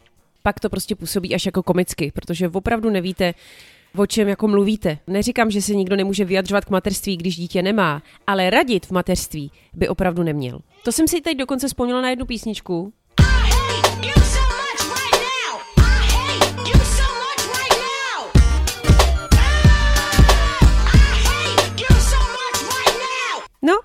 Pak 0.43 0.61
to 0.61 0.71
prostě 0.71 0.97
působí 0.97 1.35
až 1.35 1.47
jako 1.47 1.63
komicky, 1.63 2.13
protože 2.15 2.49
opravdu 2.49 2.91
nevíte, 2.91 3.35
o 3.97 4.07
čem 4.07 4.29
jako 4.29 4.49
mluvíte. 4.49 4.99
Neříkám, 5.07 5.51
že 5.51 5.63
se 5.63 5.75
nikdo 5.75 5.97
nemůže 5.97 6.25
vyjadřovat 6.25 6.65
k 6.65 6.71
mateřství, 6.71 7.17
když 7.17 7.37
dítě 7.37 7.63
nemá, 7.63 8.03
ale 8.27 8.51
radit 8.51 8.87
v 8.87 8.91
mateřství 8.91 9.51
by 9.75 9.89
opravdu 9.89 10.23
neměl. 10.23 10.61
To 10.85 10.93
jsem 10.93 11.09
si 11.09 11.21
teď 11.21 11.39
dokonce 11.39 11.67
vzpomněla 11.67 12.01
na 12.01 12.11
jednu 12.11 12.27
písničku, 12.27 12.93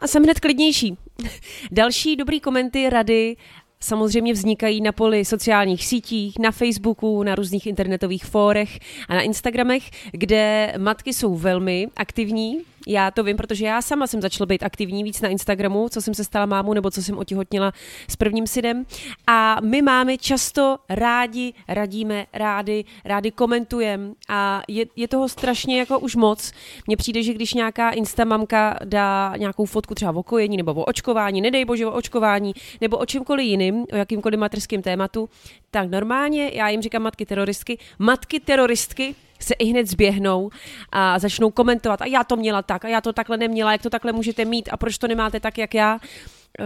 a 0.02 0.08
jsem 0.08 0.24
hned 0.24 0.40
klidnější. 0.40 0.98
Další 1.72 2.16
dobrý 2.16 2.40
komenty, 2.40 2.90
rady 2.90 3.36
samozřejmě 3.80 4.34
vznikají 4.34 4.82
na 4.82 4.92
poli 4.92 5.26
sociálních 5.26 5.86
sítích, 5.86 6.40
na 6.40 6.52
Facebooku, 6.52 7.24
na 7.24 7.36
různých 7.36 7.68
internetových 7.68 8.26
fórech 8.26 8.80
a 9.08 9.16
na 9.16 9.22
Instagramech, 9.22 9.84
kde 10.12 10.74
matky 10.78 11.14
jsou 11.14 11.36
velmi 11.36 11.88
aktivní, 11.96 12.62
já 12.88 13.12
to 13.12 13.24
vím, 13.24 13.38
protože 13.38 13.66
já 13.66 13.82
sama 13.82 14.08
jsem 14.08 14.22
začala 14.22 14.46
být 14.46 14.64
aktivní 14.64 15.04
víc 15.04 15.22
na 15.22 15.30
Instagramu, 15.30 15.90
co 15.90 16.02
jsem 16.02 16.14
se 16.14 16.24
stala 16.24 16.46
mámou 16.46 16.74
nebo 16.74 16.92
co 16.92 17.04
jsem 17.04 17.18
otihotnila 17.18 17.74
s 18.08 18.16
prvním 18.16 18.48
synem. 18.48 18.86
A 19.28 19.58
my 19.64 19.82
máme 19.82 20.18
často 20.18 20.78
rádi, 20.90 21.54
radíme, 21.68 22.26
rádi, 22.34 22.86
rádi 23.06 23.32
komentujeme 23.32 24.14
a 24.30 24.62
je, 24.68 24.86
je 24.96 25.08
toho 25.08 25.30
strašně 25.30 25.80
jako 25.80 26.00
už 26.00 26.16
moc. 26.16 26.52
Mně 26.88 26.98
přijde, 26.98 27.24
že 27.24 27.34
když 27.34 27.54
nějaká 27.54 27.90
instamamka 27.90 28.80
dá 28.84 29.34
nějakou 29.38 29.66
fotku 29.66 29.96
třeba 29.96 30.16
o 30.16 30.24
kojení 30.24 30.58
nebo 30.58 30.74
o 30.74 30.84
očkování, 30.84 31.42
nedej 31.42 31.66
bože 31.66 31.86
o 31.86 31.92
očkování, 31.92 32.54
nebo 32.82 32.98
o 32.98 33.06
čemkoliv 33.06 33.46
jiným, 33.46 33.86
o 33.94 33.96
jakýmkoliv 33.96 34.40
materském 34.40 34.82
tématu, 34.82 35.30
tak 35.72 35.90
normálně, 35.90 36.52
já 36.54 36.70
jim 36.70 36.82
říkám 36.82 37.02
matky 37.02 37.26
teroristky, 37.26 37.78
matky 38.00 38.40
teroristky 38.40 39.16
se 39.40 39.54
i 39.54 39.66
hned 39.66 39.88
zběhnou 39.88 40.50
a 40.92 41.20
začnou 41.20 41.52
komentovat 41.52 42.02
a 42.02 42.06
já 42.06 42.24
to 42.24 42.36
měla 42.36 42.62
tak 42.62 42.86
a 42.86 42.88
já 42.88 43.02
to 43.02 43.14
takhle 43.14 43.38
neměla, 43.38 43.72
jak 43.72 43.82
to 43.82 43.90
takhle 43.90 44.12
můžete 44.12 44.46
mít 44.46 44.70
a 44.72 44.78
proč 44.78 44.98
to 44.98 45.08
nemáte 45.08 45.40
tak, 45.40 45.58
jak 45.58 45.74
já. 45.74 46.00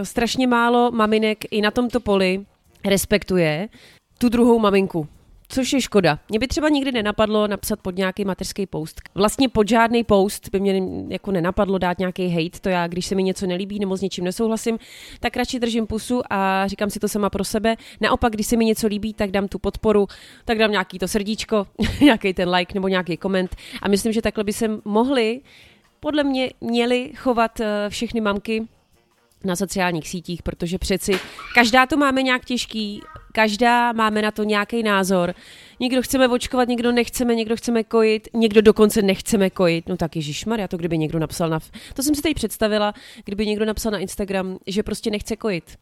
Strašně 0.02 0.46
málo 0.46 0.90
maminek 0.90 1.38
i 1.50 1.60
na 1.60 1.70
tomto 1.70 2.00
poli 2.00 2.44
respektuje 2.84 3.68
tu 4.18 4.28
druhou 4.28 4.58
maminku. 4.58 5.08
Což 5.48 5.72
je 5.72 5.80
škoda. 5.80 6.18
Mě 6.28 6.38
by 6.38 6.48
třeba 6.48 6.68
nikdy 6.68 6.92
nenapadlo 6.92 7.46
napsat 7.46 7.80
pod 7.80 7.96
nějaký 7.96 8.24
mateřský 8.24 8.66
post. 8.66 9.00
Vlastně 9.14 9.48
pod 9.48 9.68
žádný 9.68 10.04
post 10.04 10.48
by 10.48 10.60
mě 10.60 10.82
jako 11.08 11.32
nenapadlo 11.32 11.78
dát 11.78 11.98
nějaký 11.98 12.28
hate. 12.28 12.60
To 12.60 12.68
já, 12.68 12.86
když 12.86 13.06
se 13.06 13.14
mi 13.14 13.22
něco 13.22 13.46
nelíbí 13.46 13.78
nebo 13.78 13.96
s 13.96 14.00
něčím 14.00 14.24
nesouhlasím, 14.24 14.78
tak 15.20 15.36
radši 15.36 15.58
držím 15.60 15.86
pusu 15.86 16.22
a 16.30 16.66
říkám 16.66 16.90
si 16.90 17.00
to 17.00 17.08
sama 17.08 17.30
pro 17.30 17.44
sebe. 17.44 17.76
Naopak, 18.00 18.32
když 18.32 18.46
se 18.46 18.56
mi 18.56 18.64
něco 18.64 18.86
líbí, 18.86 19.14
tak 19.14 19.30
dám 19.30 19.48
tu 19.48 19.58
podporu, 19.58 20.06
tak 20.44 20.58
dám 20.58 20.70
nějaký 20.70 20.98
to 20.98 21.08
srdíčko, 21.08 21.66
nějaký 22.00 22.34
ten 22.34 22.48
like 22.48 22.74
nebo 22.74 22.88
nějaký 22.88 23.16
koment. 23.16 23.56
A 23.82 23.88
myslím, 23.88 24.12
že 24.12 24.22
takhle 24.22 24.44
by 24.44 24.52
se 24.52 24.70
mohli, 24.84 25.40
podle 26.00 26.24
mě, 26.24 26.50
měli 26.60 27.12
chovat 27.16 27.60
eh, 27.60 27.86
všechny 27.88 28.20
mamky 28.20 28.68
na 29.44 29.56
sociálních 29.56 30.08
sítích, 30.08 30.42
protože 30.42 30.78
přeci 30.78 31.12
každá 31.54 31.86
to 31.86 31.96
máme 31.96 32.22
nějak 32.22 32.44
těžký, 32.44 33.00
každá 33.34 33.92
máme 33.92 34.22
na 34.22 34.30
to 34.30 34.44
nějaký 34.44 34.82
názor. 34.82 35.34
Někdo 35.80 36.02
chceme 36.02 36.28
očkovat, 36.28 36.68
někdo 36.68 36.92
nechceme, 36.92 37.34
někdo 37.34 37.56
chceme 37.56 37.84
kojit, 37.84 38.28
někdo 38.34 38.62
dokonce 38.62 39.02
nechceme 39.02 39.50
kojit. 39.50 39.88
No 39.88 39.96
tak 39.96 40.10
já 40.58 40.68
to 40.68 40.76
kdyby 40.76 40.98
někdo 40.98 41.18
napsal 41.18 41.48
na... 41.48 41.58
To 41.94 42.02
jsem 42.02 42.14
si 42.14 42.22
tady 42.22 42.34
představila, 42.34 42.94
kdyby 43.24 43.46
někdo 43.46 43.64
napsal 43.64 43.92
na 43.92 43.98
Instagram, 43.98 44.58
že 44.66 44.82
prostě 44.82 45.10
nechce 45.10 45.36
kojit. 45.36 45.76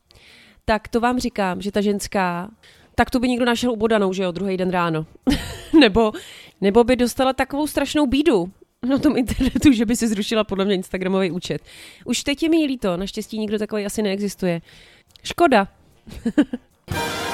Tak 0.65 0.89
to 0.89 1.01
vám 1.01 1.19
říkám, 1.19 1.63
že 1.63 1.73
ta 1.73 1.81
ženská 1.81 2.51
tak 2.95 3.11
to 3.11 3.21
by 3.21 3.29
někdo 3.29 3.45
našel 3.45 3.73
ubodanou, 3.73 4.13
že 4.13 4.23
jo, 4.23 4.33
druhý 4.33 4.57
den 4.57 4.71
ráno. 4.71 5.07
nebo, 5.81 6.13
nebo 6.61 6.85
by 6.85 6.97
dostala 6.97 7.33
takovou 7.33 7.67
strašnou 7.67 8.07
bídu, 8.07 8.51
na 8.89 8.99
tom 8.99 9.17
internetu, 9.17 9.73
že 9.73 9.87
by 9.87 9.97
si 9.97 10.09
zrušila 10.09 10.45
podle 10.45 10.65
mě 10.65 10.75
Instagramový 10.75 11.31
účet. 11.31 11.63
Už 12.05 12.23
teď 12.23 12.43
je 12.43 12.49
mi 12.49 12.57
líto, 12.57 12.97
naštěstí 12.97 13.39
nikdo 13.39 13.59
takový 13.59 13.87
asi 13.87 14.03
neexistuje. 14.03 14.61
Škoda. 15.23 15.69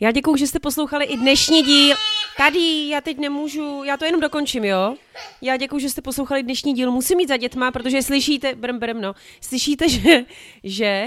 Já 0.00 0.12
děkuju, 0.12 0.36
že 0.36 0.46
jste 0.46 0.58
poslouchali 0.58 1.04
i 1.04 1.16
dnešní 1.16 1.62
díl. 1.62 1.96
Tady, 2.36 2.88
já 2.88 3.00
teď 3.00 3.18
nemůžu, 3.18 3.82
já 3.84 3.96
to 3.96 4.04
jenom 4.04 4.20
dokončím, 4.20 4.64
jo? 4.64 4.96
Já 5.42 5.56
děkuju, 5.56 5.78
že 5.78 5.90
jste 5.90 6.02
poslouchali 6.02 6.42
dnešní 6.42 6.74
díl. 6.74 6.90
Musím 6.90 7.16
mít 7.16 7.28
za 7.28 7.36
dětma, 7.36 7.70
protože 7.70 8.02
slyšíte, 8.02 8.54
brm, 8.54 8.78
brm, 8.78 9.00
no, 9.00 9.14
slyšíte, 9.40 9.88
že, 9.88 10.24
že, 10.64 11.06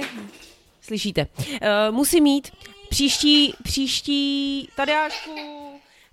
slyšíte, 0.82 1.28
uh, 1.40 1.96
musím 1.96 2.24
mít 2.24 2.52
příští, 2.90 3.54
příští, 3.64 4.70
Tadeášku, 4.76 5.32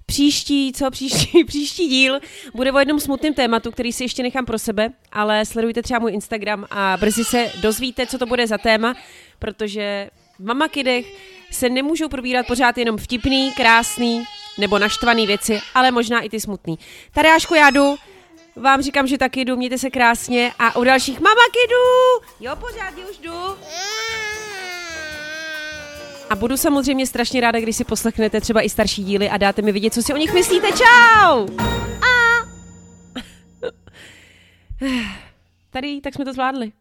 Příští, 0.07 0.73
co 0.73 0.91
příští, 0.91 1.45
příští 1.47 1.89
díl 1.89 2.21
bude 2.55 2.73
o 2.73 2.79
jednom 2.79 3.01
smutném 3.01 3.35
tématu, 3.35 3.71
který 3.71 3.93
si 3.93 4.05
ještě 4.05 4.23
nechám 4.23 4.47
pro 4.47 4.59
sebe, 4.59 4.91
ale 5.13 5.45
sledujte 5.45 5.83
třeba 5.83 6.01
můj 6.01 6.13
Instagram 6.13 6.67
a 6.71 6.97
brzy 7.01 7.25
se 7.25 7.53
dozvíte, 7.61 8.07
co 8.07 8.19
to 8.19 8.27
bude 8.27 8.47
za 8.47 8.59
téma, 8.59 8.95
protože 9.39 10.11
v 10.39 10.45
Mama 10.45 10.69
Kidech 10.69 11.36
se 11.51 11.69
nemůžou 11.69 12.09
probírat 12.09 12.47
pořád 12.47 12.79
jenom 12.79 12.97
vtipný, 12.97 13.53
krásný 13.53 14.25
nebo 14.59 14.79
naštvaný 14.79 15.27
věci, 15.27 15.61
ale 15.75 15.91
možná 15.91 16.21
i 16.21 16.29
ty 16.29 16.41
smutný. 16.41 16.79
Tadáško, 17.13 17.55
já 17.55 17.71
jdu, 17.71 17.97
vám 18.57 18.83
říkám, 18.83 19.07
že 19.07 19.19
taky 19.19 19.45
jdu, 19.45 19.57
mějte 19.57 19.79
se 19.79 19.91
krásně 19.91 20.53
a 20.59 20.77
u 20.77 20.85
dalších 20.85 21.21
Mama 21.21 21.43
Kidů! 21.53 22.27
Jo, 22.41 22.57
pořád, 22.57 22.95
už 23.11 23.19
jdu. 23.19 23.57
A 26.31 26.37
budu 26.37 26.57
samozřejmě 26.57 27.07
strašně 27.07 27.41
ráda, 27.41 27.61
když 27.61 27.77
si 27.77 27.85
poslechnete 27.85 28.41
třeba 28.41 28.61
i 28.61 28.69
starší 28.69 29.05
díly 29.05 29.31
a 29.31 29.37
dáte 29.37 29.63
mi 29.63 29.73
vidět, 29.73 29.95
co 29.95 30.03
si 30.03 30.15
o 30.15 30.17
nich 30.17 30.35
myslíte. 30.35 30.69
Čau! 30.73 31.47
A... 32.03 32.47
Tady, 35.71 36.01
tak 36.01 36.15
jsme 36.15 36.25
to 36.25 36.33
zvládli. 36.33 36.73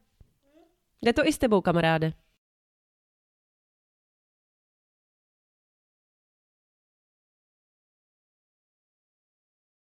Jde 1.02 1.14
to 1.14 1.28
i 1.28 1.34
s 1.34 1.38
tebou, 1.38 1.62
kamaráde. 1.62 2.14